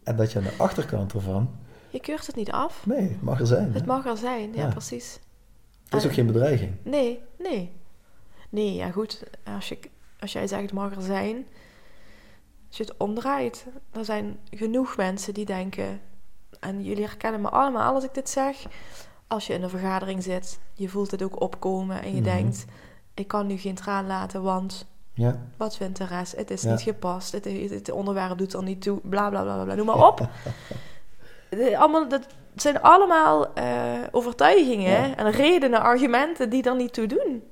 En 0.05 0.17
dat 0.17 0.33
je 0.33 0.39
aan 0.39 0.45
de 0.45 0.55
achterkant 0.59 1.13
ervan, 1.13 1.51
je 1.91 2.01
keurt 2.01 2.27
het 2.27 2.37
niet 2.37 2.51
af. 2.53 2.87
nee, 2.87 3.09
het 3.09 3.23
mag 3.23 3.41
er 3.41 3.47
zijn. 3.47 3.67
hè? 3.69 3.73
Het 3.75 3.87
mag 3.87 4.07
er 4.07 4.17
zijn, 4.17 4.53
ja, 4.55 4.63
Ja. 4.63 4.69
precies. 4.69 5.19
Het 5.85 5.95
is 6.03 6.07
ook 6.07 6.15
geen 6.15 6.27
bedreiging. 6.27 6.73
Nee, 6.83 7.21
nee. 7.39 7.73
Nee, 8.49 8.75
ja 8.75 8.91
goed. 8.91 9.23
Als, 9.45 9.69
je, 9.69 9.79
als 10.21 10.33
jij 10.33 10.47
zegt 10.47 10.63
het 10.63 10.73
mag 10.73 10.95
er 10.97 11.03
zijn. 11.03 11.47
Als 12.69 12.77
je 12.77 12.83
het 12.85 12.97
omdraait. 12.97 13.67
Er 13.93 14.05
zijn 14.05 14.39
genoeg 14.51 14.97
mensen 14.97 15.35
die 15.35 15.45
denken. 15.45 16.01
En 16.61 16.83
jullie 16.85 17.05
herkennen 17.05 17.41
me 17.41 17.49
allemaal 17.49 17.95
als 17.95 18.05
ik 18.05 18.15
dit 18.15 18.29
zeg. 18.29 18.67
Als 19.27 19.47
je 19.47 19.53
in 19.53 19.63
een 19.63 19.71
vergadering 19.71 20.23
zit. 20.23 20.59
Je 20.75 20.89
voelt 20.89 21.11
het 21.11 21.23
ook 21.23 21.41
opkomen. 21.41 22.03
En 22.03 22.09
je 22.15 22.21
Mhm. 22.21 22.25
denkt. 22.25 22.65
Ik 23.15 23.29
kan 23.29 23.47
nu 23.47 23.57
geen 23.57 23.75
traan 23.75 24.07
laten. 24.07 24.43
Want 24.43 24.87
Ja. 25.15 25.37
wat 25.57 25.77
vindt 25.77 25.99
de 25.99 26.05
rest? 26.07 26.37
Het 26.37 26.51
is 26.51 26.63
Ja. 26.63 26.71
niet 26.71 26.81
gepast. 26.81 27.33
Het, 27.33 27.45
het, 27.45 27.71
het 27.71 27.91
onderwerp 27.91 28.39
doet 28.39 28.53
er 28.53 28.63
niet 28.63 28.83
toe. 28.83 29.01
Bla 29.03 29.29
bla 29.29 29.43
bla 29.43 29.65
bla. 29.65 29.75
Noem 29.75 29.87
maar 29.87 30.07
op. 30.07 30.29
De- 31.51 31.79
allemaal, 31.79 32.09
dat 32.09 32.27
zijn 32.57 32.81
allemaal 32.83 33.55
eh, 33.55 33.65
overtuigingen 34.11 35.09
Ja. 35.09 35.17
en 35.17 35.31
redenen, 35.31 35.81
argumenten 35.81 36.51
die 36.51 36.63
er 36.63 36.77
niet 36.77 36.93
toe 36.93 37.07
doen. 37.07 37.43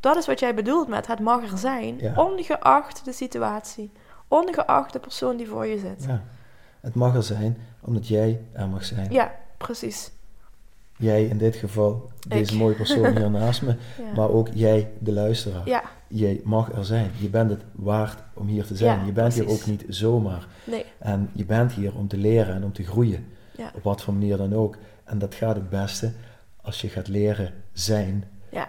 Dat 0.00 0.16
is 0.16 0.26
wat 0.26 0.40
jij 0.40 0.54
bedoelt 0.54 0.88
met 0.88 1.06
het 1.06 1.20
mag 1.20 1.50
er 1.50 1.58
zijn, 1.58 2.00
ongeacht 2.16 3.04
de 3.04 3.12
situatie, 3.12 3.92
ongeacht 4.28 4.92
de 4.92 4.98
persoon 5.00 5.36
die 5.36 5.48
voor 5.48 5.66
je 5.66 5.78
zit. 5.78 6.06
Het 6.80 6.94
mag 6.94 7.14
er 7.14 7.22
zijn, 7.22 7.58
omdat 7.80 8.08
jij 8.08 8.40
er 8.52 8.68
mag 8.68 8.84
zijn. 8.84 9.12
Ja, 9.12 9.34
precies. 9.58 10.10
Jij 11.02 11.24
in 11.24 11.38
dit 11.38 11.56
geval, 11.56 12.10
deze 12.28 12.52
Ik. 12.52 12.58
mooie 12.58 12.74
persoon 12.74 13.16
hier 13.16 13.30
naast 13.40 13.62
me, 13.62 13.76
Ja. 13.98 14.12
maar 14.14 14.28
ook 14.30 14.48
jij, 14.54 14.90
de 14.98 15.12
luisteraar. 15.12 15.68
ja, 15.68 15.82
Jij 16.08 16.40
mag 16.44 16.72
er 16.72 16.84
zijn. 16.84 17.10
Je 17.18 17.28
bent 17.28 17.50
het 17.50 17.62
waard 17.72 18.18
om 18.34 18.46
hier 18.46 18.64
te 18.64 18.76
zijn. 18.76 18.98
Ja, 19.00 19.04
je 19.06 19.12
bent 19.12 19.34
hier 19.34 19.48
ook 19.48 19.66
niet 19.66 19.84
zomaar. 19.88 20.46
nee. 20.64 20.84
En 20.98 21.30
je 21.32 21.44
bent 21.44 21.72
hier 21.72 21.94
om 21.94 22.08
te 22.08 22.16
leren 22.16 22.54
en 22.54 22.64
om 22.64 22.72
te 22.72 22.84
groeien. 22.84 23.26
Op 23.74 23.82
wat 23.82 24.02
voor 24.02 24.12
manier 24.14 24.36
dan 24.36 24.54
ook. 24.54 24.76
En 25.04 25.18
dat 25.18 25.34
gaat 25.34 25.54
het 25.54 25.70
beste 25.70 26.12
als 26.62 26.80
je 26.80 26.88
gaat 26.88 27.08
leren 27.08 27.52
zijn 27.72 28.24
Ja. 28.50 28.68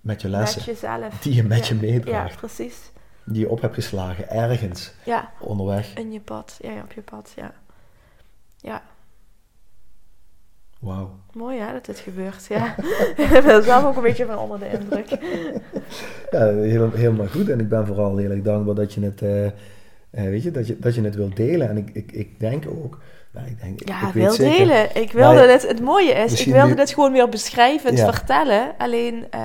met 0.00 0.22
je 0.22 0.28
lessen. 0.28 0.58
Met 0.66 0.80
jezelf. 0.80 1.20
Die 1.22 1.34
je 1.34 1.42
met 1.42 1.66
je 1.66 1.74
meedraagt. 1.74 2.32
Ja, 2.32 2.38
precies. 2.38 2.76
Die 3.24 3.40
je 3.40 3.48
op 3.50 3.60
hebt 3.60 3.74
geslagen 3.74 4.30
ergens 4.30 4.92
onderweg. 5.38 5.94
in 5.94 6.12
je 6.12 6.20
pad. 6.20 6.58
Ja, 6.62 6.70
ja, 6.70 6.80
op 6.82 6.92
je 6.92 7.00
pad, 7.00 7.32
ja. 7.36 7.52
Ja, 8.60 8.82
Wauw. 10.78 11.10
mooi 11.32 11.58
hè, 11.58 11.72
dat 11.72 11.84
dit 11.84 11.98
gebeurt. 11.98 12.46
Ja. 12.48 12.74
ik 13.16 13.42
ben 13.44 13.62
zelf 13.62 13.84
ook 13.84 13.96
een 13.96 14.02
beetje 14.02 14.26
van 14.26 14.38
onder 14.38 14.58
de 14.58 14.70
indruk. 14.80 15.08
Ja, 16.30 16.46
heel, 16.54 16.90
helemaal 16.92 17.26
goed. 17.26 17.48
En 17.48 17.60
ik 17.60 17.68
ben 17.68 17.86
vooral 17.86 18.16
heel 18.16 18.30
erg 18.30 18.42
dankbaar 18.42 18.74
dat 18.74 18.92
je 18.94 19.00
het, 19.00 19.22
eh, 19.22 19.46
eh, 19.46 19.52
weet 20.10 20.42
je, 20.42 20.50
dat 20.50 20.66
je, 20.66 20.78
dat 20.78 20.94
je 20.94 21.02
het 21.02 21.14
wilt 21.14 21.36
delen. 21.36 21.68
En 21.68 21.76
ik, 21.76 21.90
ik, 21.92 22.12
ik 22.12 22.40
denk 22.40 22.64
ook, 22.68 22.98
nou, 23.30 23.46
ik 23.46 23.60
denk, 23.62 23.88
Ja, 23.88 24.06
ik 24.06 24.12
wil 24.12 24.30
zeker, 24.30 24.58
delen. 24.58 24.96
Ik 25.02 25.12
wilde 25.12 25.46
dit, 25.46 25.68
het 25.68 25.80
mooie 25.80 26.12
is, 26.12 26.46
ik 26.46 26.52
wilde 26.52 26.68
nu- 26.68 26.74
dit 26.74 26.90
gewoon 26.90 27.12
weer 27.12 27.28
beschrijvend 27.28 27.98
Ja. 27.98 28.12
vertellen. 28.12 28.72
Alleen, 28.78 29.26
eh, 29.30 29.40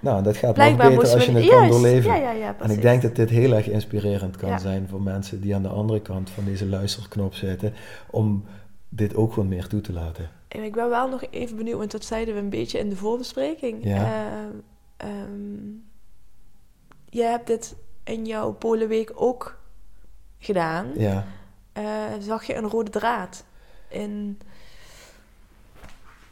Nou, 0.00 0.22
dat 0.22 0.36
gaat 0.36 0.54
blijkbaar 0.54 0.88
beter 0.90 1.12
als 1.14 1.24
je 1.24 1.32
het 1.32 1.44
Juist. 1.44 1.58
kan 1.58 1.68
doorleven. 1.68 2.10
Ja, 2.10 2.16
ja, 2.16 2.32
ja, 2.32 2.56
En 2.60 2.70
ik 2.70 2.82
denk 2.82 3.02
dat 3.02 3.16
dit 3.16 3.30
heel 3.30 3.52
erg 3.52 3.68
inspirerend 3.68 4.36
kan 4.36 4.60
zijn 4.60 4.86
voor 4.90 5.02
mensen 5.02 5.40
die 5.40 5.54
aan 5.54 5.62
de 5.62 5.68
andere 5.68 6.00
kant 6.02 6.30
van 6.30 6.44
deze 6.44 6.66
luisterknop 6.66 7.34
zitten, 7.34 7.72
om 8.10 8.44
dit 8.88 9.16
ook 9.16 9.32
gewoon 9.32 9.48
meer 9.48 9.66
toe 9.66 9.80
te 9.80 9.92
laten. 9.92 10.28
En 10.54 10.62
ik 10.62 10.72
ben 10.72 10.88
wel 10.88 11.08
nog 11.08 11.24
even 11.30 11.56
benieuwd, 11.56 11.78
want 11.78 11.90
dat 11.90 12.04
zeiden 12.04 12.34
we 12.34 12.40
een 12.40 12.48
beetje 12.48 12.78
in 12.78 12.88
de 12.88 12.96
voorbespreking. 12.96 13.84
Ja. 13.84 14.04
Ehm, 14.04 14.50
ehm, 14.96 15.60
je 17.08 17.22
hebt 17.22 17.46
dit 17.46 17.76
in 18.04 18.26
jouw 18.26 18.52
Polenweek 18.52 19.12
ook 19.14 19.58
gedaan. 20.38 20.86
Ja, 20.96 21.24
Eh, 21.72 21.84
zag 22.20 22.44
je 22.44 22.54
een 22.54 22.68
rode 22.68 22.90
draad 22.90 23.44
in, 23.88 24.38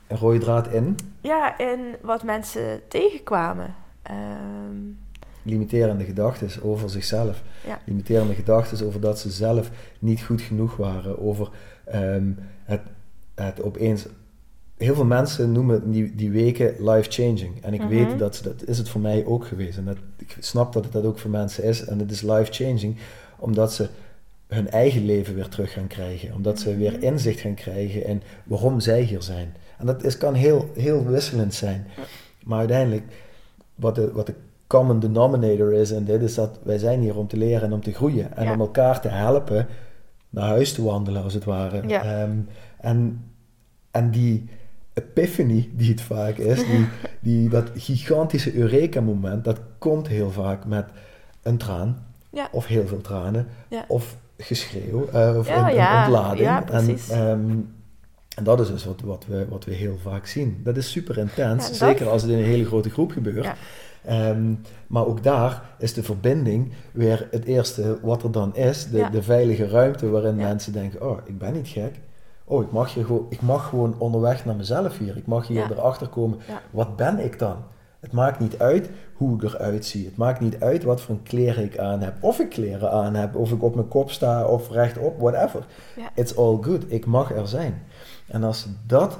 een 0.06 0.16
rode 0.16 0.38
draad 0.38 0.68
in, 0.68 0.96
ja, 1.20 1.58
in 1.58 1.96
wat 2.02 2.22
mensen 2.22 2.88
tegenkwamen? 2.88 3.74
Ehm, 4.02 4.76
limiterende 5.42 6.04
gedachten 6.04 6.62
over 6.62 6.90
zichzelf. 6.90 7.42
Ja. 7.66 7.78
Limiterende 7.84 8.34
gedachten 8.34 8.86
over 8.86 9.00
dat 9.00 9.18
ze 9.18 9.30
zelf 9.30 9.70
niet 9.98 10.22
goed 10.22 10.40
genoeg 10.40 10.76
waren, 10.76 11.18
over 11.22 11.50
ehm, 11.84 12.32
opeens... 13.64 14.06
Heel 14.76 14.94
veel 14.94 15.04
mensen 15.04 15.52
noemen 15.52 15.90
die, 15.90 16.14
die 16.14 16.30
weken 16.30 16.74
life-changing. 16.90 17.62
En 17.62 17.74
ik 17.74 17.80
Mhm. 17.80 17.88
weet 17.88 18.18
dat 18.18 18.36
ze, 18.36 18.42
dat 18.42 18.64
is 18.68 18.78
het 18.78 18.88
voor 18.88 19.00
mij 19.00 19.24
ook 19.26 19.46
geweest. 19.46 19.78
En 19.78 19.84
dat, 19.84 19.96
ik 20.18 20.36
snap 20.40 20.72
dat 20.72 20.84
het 20.84 20.92
dat 20.92 21.04
ook 21.04 21.18
voor 21.18 21.30
mensen 21.30 21.64
is. 21.64 21.84
En 21.84 21.98
het 21.98 22.10
is 22.10 22.20
life-changing 22.22 22.96
omdat 23.38 23.72
ze 23.72 23.88
hun 24.48 24.70
eigen 24.70 25.04
leven 25.04 25.34
weer 25.34 25.48
terug 25.48 25.72
gaan 25.72 25.86
krijgen. 25.86 26.34
Omdat 26.34 26.60
ze 26.60 26.76
weer 26.76 26.92
Mhm. 26.92 27.02
inzicht 27.02 27.40
gaan 27.40 27.54
krijgen 27.54 28.06
in 28.06 28.22
waarom 28.44 28.80
zij 28.80 29.00
hier 29.02 29.22
zijn. 29.22 29.54
En 29.78 29.86
dat 29.86 30.04
is, 30.04 30.18
kan 30.18 30.34
heel, 30.34 30.70
heel 30.74 31.04
wisselend 31.06 31.54
zijn. 31.54 31.86
Maar 32.44 32.58
uiteindelijk, 32.58 33.04
wat 33.74 33.94
de, 33.94 34.12
wat 34.12 34.26
de 34.26 34.34
common 34.66 35.00
denominator 35.00 35.72
is 35.72 35.90
en 35.92 36.04
dit 36.04 36.22
is 36.22 36.34
dat 36.34 36.58
wij 36.62 36.78
zijn 36.78 37.00
hier 37.00 37.16
om 37.16 37.26
te 37.28 37.36
leren 37.36 37.62
en 37.62 37.72
om 37.72 37.82
te 37.82 37.92
groeien. 37.92 38.36
En 38.36 38.44
Ja. 38.44 38.52
om 38.52 38.60
elkaar 38.60 39.00
te 39.00 39.08
helpen 39.08 39.66
naar 40.30 40.48
huis 40.48 40.72
te 40.72 40.82
wandelen, 40.82 41.22
als 41.22 41.34
het 41.34 41.44
ware. 41.44 41.88
Ja. 41.88 42.02
Ehm, 42.22 42.36
en, 42.80 43.24
en 43.92 44.10
die 44.10 44.48
epiphany 44.94 45.70
die 45.76 45.90
het 45.90 46.00
vaak 46.00 46.36
is, 46.36 46.58
die, 46.66 46.86
die, 47.20 47.48
dat 47.56 47.70
gigantische 47.74 48.54
Eureka-moment, 48.54 49.44
dat 49.44 49.60
komt 49.78 50.08
heel 50.08 50.30
vaak 50.30 50.64
met 50.66 50.86
een 51.42 51.56
traan. 51.56 52.04
Ja. 52.30 52.48
Of 52.52 52.66
heel 52.66 52.86
veel 52.86 53.00
tranen. 53.00 53.46
Ja. 53.68 53.84
Of 53.88 54.16
geschreeuw. 54.38 55.08
eh, 55.12 55.36
of 55.38 55.48
Ja, 55.48 55.68
een, 55.70 55.74
ontlading. 56.04 56.40
En, 56.70 56.84
ehm, 57.10 57.50
en 58.36 58.44
dat 58.44 58.60
is 58.60 58.68
dus 58.68 58.84
wat, 58.84 59.00
wat, 59.00 59.24
we, 59.28 59.46
wat 59.48 59.64
we 59.64 59.72
heel 59.74 59.98
vaak 60.02 60.26
zien. 60.26 60.60
Dat 60.64 60.76
is 60.76 60.90
super 60.90 61.18
intens, 61.18 61.66
dat- 61.66 61.76
zeker 61.76 62.08
als 62.08 62.22
het 62.22 62.30
in 62.30 62.38
een 62.38 62.44
hele 62.44 62.64
grote 62.64 62.90
groep 62.90 63.10
gebeurt. 63.12 63.46
Ehm, 64.04 64.52
maar 64.86 65.06
ook 65.06 65.22
daar 65.22 65.62
is 65.78 65.92
de 65.92 66.02
verbinding 66.02 66.72
weer 66.92 67.28
het 67.30 67.44
eerste 67.44 67.98
wat 68.02 68.22
er 68.22 68.32
dan 68.32 68.56
is. 68.56 68.88
De, 68.90 69.08
de 69.10 69.22
veilige 69.22 69.68
ruimte 69.68 70.10
waarin 70.10 70.36
mensen 70.36 70.72
denken, 70.72 71.02
oh, 71.10 71.18
ik 71.24 71.38
ben 71.38 71.52
niet 71.52 71.68
gek. 71.68 71.94
Oh, 72.52 72.62
ik 72.62 72.72
mag, 72.72 72.94
hier 72.94 73.04
gewoon, 73.04 73.26
ik 73.28 73.40
mag 73.40 73.68
gewoon 73.68 73.94
onderweg 73.98 74.44
naar 74.44 74.56
mezelf 74.56 74.98
hier. 74.98 75.16
Ik 75.16 75.26
mag 75.26 75.46
hier 75.46 75.70
erachter 75.70 76.08
komen, 76.08 76.38
wat 76.70 76.96
ben 76.96 77.18
ik 77.18 77.38
dan? 77.38 77.56
Het 78.00 78.12
maakt 78.12 78.38
niet 78.38 78.58
uit 78.58 78.90
hoe 79.14 79.34
ik 79.34 79.42
eruit 79.42 79.84
zie. 79.84 80.04
Het 80.04 80.16
maakt 80.16 80.40
niet 80.40 80.60
uit 80.60 80.82
wat 80.82 81.00
voor 81.00 81.14
een 81.14 81.22
kleren 81.22 81.64
ik 81.64 81.78
aan 81.78 82.00
heb. 82.00 82.14
Of 82.20 82.38
ik 82.38 82.48
kleren 82.48 82.90
aan 82.90 83.14
heb, 83.14 83.36
of 83.36 83.52
ik 83.52 83.62
op 83.62 83.74
mijn 83.74 83.88
kop 83.88 84.10
sta, 84.10 84.44
of 84.44 84.70
rechtop, 84.70 85.20
whatever. 85.20 85.66
Ja. 85.96 86.10
It's 86.14 86.36
all 86.36 86.58
good. 86.60 86.84
Ik 86.88 87.06
mag 87.06 87.32
er 87.34 87.48
zijn. 87.48 87.82
En 88.26 88.44
als 88.44 88.60
ze 88.60 88.68
dat 88.86 89.18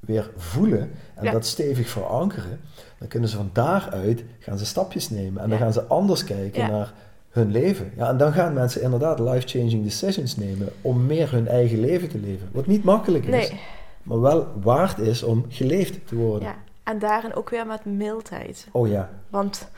weer 0.00 0.30
voelen 0.36 0.90
en 1.14 1.24
Ja. 1.24 1.30
dat 1.30 1.46
stevig 1.46 1.88
verankeren, 1.88 2.60
dan 2.98 3.08
kunnen 3.08 3.28
ze 3.28 3.36
van 3.36 3.50
daaruit 3.52 4.24
gaan 4.38 4.58
ze 4.58 4.66
stapjes 4.66 5.10
nemen. 5.10 5.42
En 5.42 5.48
dan 5.48 5.58
gaan 5.58 5.72
ze 5.72 5.84
anders 5.84 6.24
kijken 6.24 6.70
naar 6.70 6.92
hun 7.38 7.50
leven. 7.50 7.92
Ja, 7.96 8.08
en 8.08 8.16
dan 8.16 8.32
gaan 8.32 8.52
mensen 8.52 8.82
inderdaad 8.82 9.18
life-changing 9.18 9.82
decisions 9.84 10.36
nemen 10.36 10.68
om 10.80 11.06
meer 11.06 11.32
hun 11.32 11.48
eigen 11.48 11.80
leven 11.80 12.08
te 12.08 12.18
leven. 12.18 12.48
Wat 12.52 12.66
niet 12.66 12.84
makkelijk 12.84 13.24
is, 13.24 13.30
Nee, 13.50 13.60
maar 14.02 14.20
wel 14.20 14.46
waard 14.60 14.98
is 14.98 15.22
om 15.22 15.44
geleefd 15.48 16.06
te 16.06 16.14
worden. 16.16 16.48
ja. 16.48 16.54
En 16.84 16.98
daarin 16.98 17.34
ook 17.34 17.50
weer 17.50 17.66
met 17.66 17.84
mildheid. 17.84 18.68
Oh 18.72 18.88
ja. 18.88 19.10
Want 19.28 19.68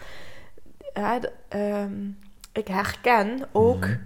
ja, 0.94 1.18
ehm, 1.48 1.92
ik 2.52 2.68
herken 2.68 3.40
ook... 3.52 3.80
Mhm. 3.86 3.96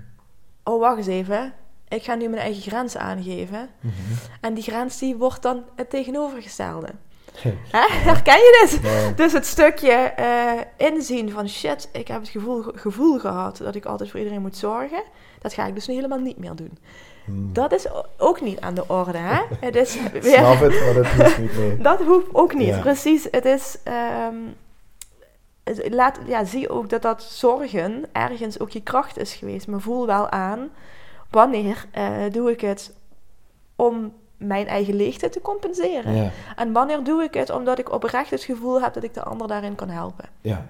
Oh, 0.65 0.81
wacht 0.81 0.97
eens 0.97 1.07
even. 1.07 1.53
Ik 1.89 2.03
ga 2.03 2.15
nu 2.15 2.29
mijn 2.29 2.43
eigen 2.43 2.63
grens 2.63 2.97
aangeven. 2.97 3.69
Mhm. 3.81 3.93
En 4.41 4.55
die 4.55 4.63
grens 4.63 4.99
die 4.99 5.17
wordt 5.17 5.43
dan 5.43 5.63
het 5.77 5.91
tegenovergestelde. 5.91 6.89
Hè? 7.77 7.87
Herken 7.91 8.37
je 8.37 8.67
dit? 8.71 9.17
Dus 9.17 9.33
het 9.33 9.47
stukje 9.47 9.93
eh, 9.93 10.61
inzien 10.77 11.31
van 11.31 11.49
shit, 11.49 11.89
ik 11.93 12.09
heb 12.09 12.21
het 12.21 12.29
gevoel, 12.29 12.63
gevoel 12.75 13.19
gehad 13.19 13.57
dat 13.57 13.75
ik 13.75 13.85
altijd 13.85 14.11
voor 14.11 14.19
iedereen 14.19 14.43
moet 14.43 14.57
zorgen. 14.57 15.03
Dat 15.41 15.53
ga 15.53 15.67
ik 15.67 15.75
dus 15.75 15.87
nu 15.87 15.95
helemaal 15.95 16.19
niet 16.19 16.39
meer 16.39 16.55
doen. 16.55 16.79
Hmm. 17.25 17.53
Dat 17.53 17.73
is 17.73 17.87
ook 18.19 18.41
niet 18.41 18.61
aan 18.61 18.75
de 18.75 18.89
orde. 18.89 19.19
Hè? 19.19 19.43
Het 19.67 19.77
is 19.77 19.93
Snap 19.93 20.61
het, 20.61 20.81
maar 20.81 20.95
dat 20.95 21.07
hoeft 21.07 21.39
niet 21.39 21.57
mee. 21.57 21.77
dat 21.91 22.01
hoeft 22.01 22.27
ook 22.33 22.55
niet. 22.55 22.69
Ja. 22.69 22.81
Precies. 22.81 23.29
Het 23.31 23.45
is. 23.45 23.79
ehm, 23.83 24.37
laat, 25.91 26.19
ja, 26.27 26.45
zie 26.45 26.69
ook 26.69 26.89
dat 26.89 27.03
dat 27.03 27.23
zorgen 27.23 28.05
ergens 28.13 28.61
ook 28.61 28.71
je 28.71 28.83
kracht 28.83 29.19
is 29.19 29.35
geweest. 29.35 29.67
Maar 29.67 29.81
voel 29.81 30.07
wel 30.07 30.31
aan 30.31 30.71
wanneer 31.31 31.87
eh, 31.91 32.23
doe 32.31 32.51
ik 32.51 32.61
het 32.61 32.93
om 33.77 34.13
mijn 34.37 34.67
eigen 34.67 34.95
leegte 34.95 35.29
te 35.29 35.41
compenseren. 35.41 36.15
Ja, 36.15 36.31
En 36.57 36.73
wanneer 36.73 37.05
doe 37.05 37.23
ik 37.23 37.35
het 37.35 37.51
omdat 37.51 37.79
ik 37.79 37.93
oprecht 37.93 38.31
het 38.31 38.43
gevoel 38.45 38.81
heb 38.83 38.95
dat 38.95 39.03
ik 39.03 39.15
de 39.15 39.23
ander 39.23 39.49
daarin 39.49 39.75
kan 39.75 39.89
helpen. 39.89 40.25
ja, 40.41 40.67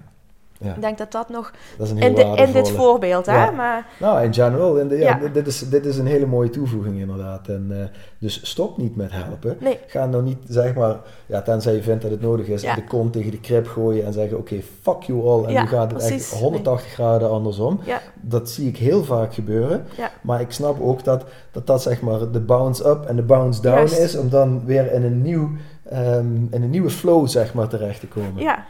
ja. 0.65 0.75
Ik 0.75 0.81
denk 0.81 0.99
dat 0.99 1.13
dat 1.13 1.29
nog 1.29 1.53
Dat 1.79 1.89
in, 1.89 2.15
de, 2.15 2.33
in 2.37 2.53
dit 2.53 2.71
voorbeeld, 2.71 3.27
hè? 3.27 3.45
Ja. 3.45 3.51
Maar 3.51 3.87
Nou, 4.01 4.23
in 4.25 4.35
general, 4.35 4.77
in 4.77 4.89
de, 4.89 4.97
ja, 4.97 5.19
Ja. 5.23 5.29
dit- 5.29 5.47
is, 5.47 5.69
dit 5.69 5.87
is 5.87 5.99
een 5.99 6.07
hele 6.07 6.27
mooie 6.27 6.51
toevoeging 6.51 6.99
inderdaad. 6.99 7.49
En, 7.49 7.67
eh, 7.71 7.85
dus 8.19 8.41
stop 8.51 8.77
niet 8.79 8.97
met 8.97 9.11
helpen. 9.13 9.57
nee, 9.61 9.79
Ga 9.87 10.07
nou 10.07 10.23
niet, 10.23 10.39
zeg 10.49 10.75
maar, 10.75 10.97
ja, 11.27 11.43
tenzij 11.43 11.75
je 11.75 11.83
vindt 11.83 12.03
dat 12.03 12.11
het 12.11 12.21
nodig 12.21 12.47
is, 12.47 12.61
de 12.63 12.85
kont 12.89 13.13
tegen 13.13 13.31
de 13.31 13.41
krip 13.41 13.67
gooien 13.67 14.05
en 14.05 14.13
zeggen, 14.13 14.39
oké, 14.39 14.61
fuck 14.83 15.03
you 15.03 15.27
all. 15.27 15.45
En 15.55 15.63
nu 15.63 15.69
gaat 15.69 15.91
het 15.91 15.99
precies. 15.99 16.33
echt 16.33 16.41
180 16.41 16.93
graden 16.93 17.31
andersom. 17.31 17.81
Dat 18.21 18.51
zie 18.51 18.69
ik 18.69 18.77
heel 18.77 19.05
vaak 19.05 19.35
gebeuren. 19.35 19.85
Maar 20.23 20.41
ik 20.41 20.51
snap 20.51 20.81
ook 20.81 21.05
dat 21.05 21.25
dat, 21.53 21.67
dat 21.67 21.83
zeg 21.83 22.01
maar 22.01 22.31
de 22.31 22.41
bounce 22.41 22.89
up 22.89 23.05
en 23.05 23.17
de 23.17 23.23
bounce 23.23 23.61
down 23.63 23.77
Juist. 23.77 23.99
is, 23.99 24.17
om 24.17 24.29
dan 24.29 24.65
weer 24.65 24.93
in 24.93 25.03
een, 25.05 25.23
nieuw, 25.23 25.51
ehm, 25.89 26.37
in 26.51 26.63
een 26.63 26.71
nieuwe 26.71 26.91
flow 26.91 27.29
zeg 27.29 27.55
maar 27.55 27.69
terecht 27.69 28.01
te 28.01 28.07
komen. 28.07 28.43
ja, 28.43 28.65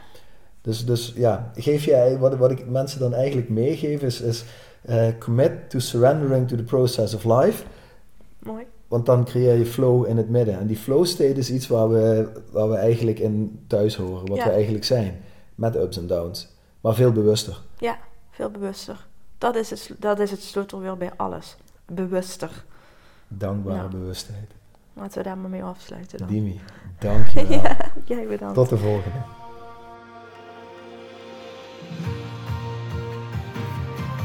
Dus, 0.65 0.85
dus 0.85 1.13
ja, 1.15 1.51
geef 1.55 1.83
jij, 1.83 2.17
wat, 2.17 2.35
wat 2.35 2.51
ik 2.51 2.67
mensen 2.69 2.99
dan 2.99 3.13
eigenlijk 3.13 3.49
meegeef 3.49 4.01
is, 4.01 4.21
is 4.21 4.43
eh, 4.81 5.07
commit 5.19 5.69
to 5.69 5.79
surrendering 5.79 6.47
to 6.47 6.55
the 6.55 6.63
process 6.63 7.13
of 7.13 7.23
life. 7.23 7.63
mooi. 8.39 8.65
Want 8.87 9.05
dan 9.05 9.25
creëer 9.25 9.57
je 9.57 9.65
flow 9.65 10.07
in 10.07 10.17
het 10.17 10.29
midden. 10.29 10.59
En 10.59 10.67
die 10.67 10.77
flow 10.77 11.05
state 11.05 11.33
is 11.33 11.51
iets 11.51 11.67
waar 11.67 11.89
we, 11.89 12.29
waar 12.51 12.69
we 12.69 12.75
eigenlijk 12.75 13.19
in 13.19 13.63
thuis 13.67 13.95
horen, 13.95 14.27
wat 14.27 14.37
Ja. 14.37 14.43
we 14.45 14.49
eigenlijk 14.49 14.83
zijn. 14.83 15.21
Met 15.55 15.75
ups 15.75 15.97
en 15.97 16.07
downs. 16.07 16.47
Maar 16.81 16.93
veel 16.93 17.11
bewuster. 17.11 17.61
Ja, 17.77 17.97
veel 18.31 18.49
bewuster. 18.49 19.05
Dat 19.37 19.55
is 19.55 19.69
het, 19.69 19.91
dat 19.99 20.19
is 20.19 20.31
het 20.31 20.41
sleutel 20.41 20.79
weer 20.79 20.97
bij 20.97 21.11
alles. 21.15 21.55
Bewuster. 21.85 22.63
Dankbare 23.27 23.75
Ja. 23.81 23.87
bewustheid. 23.87 24.51
Laten 24.93 25.17
we 25.17 25.23
daar 25.23 25.37
maar 25.37 25.49
mee 25.49 25.63
afsluiten 25.63 26.17
dan. 26.17 26.27
Dimi, 26.27 26.59
dank 26.99 27.27
je 27.27 27.47
wel. 27.47 27.57
ja, 27.61 27.77
jij 28.05 28.27
bedankt. 28.27 28.55
Tot 28.55 28.69
de 28.69 28.77
volgende. 28.77 29.17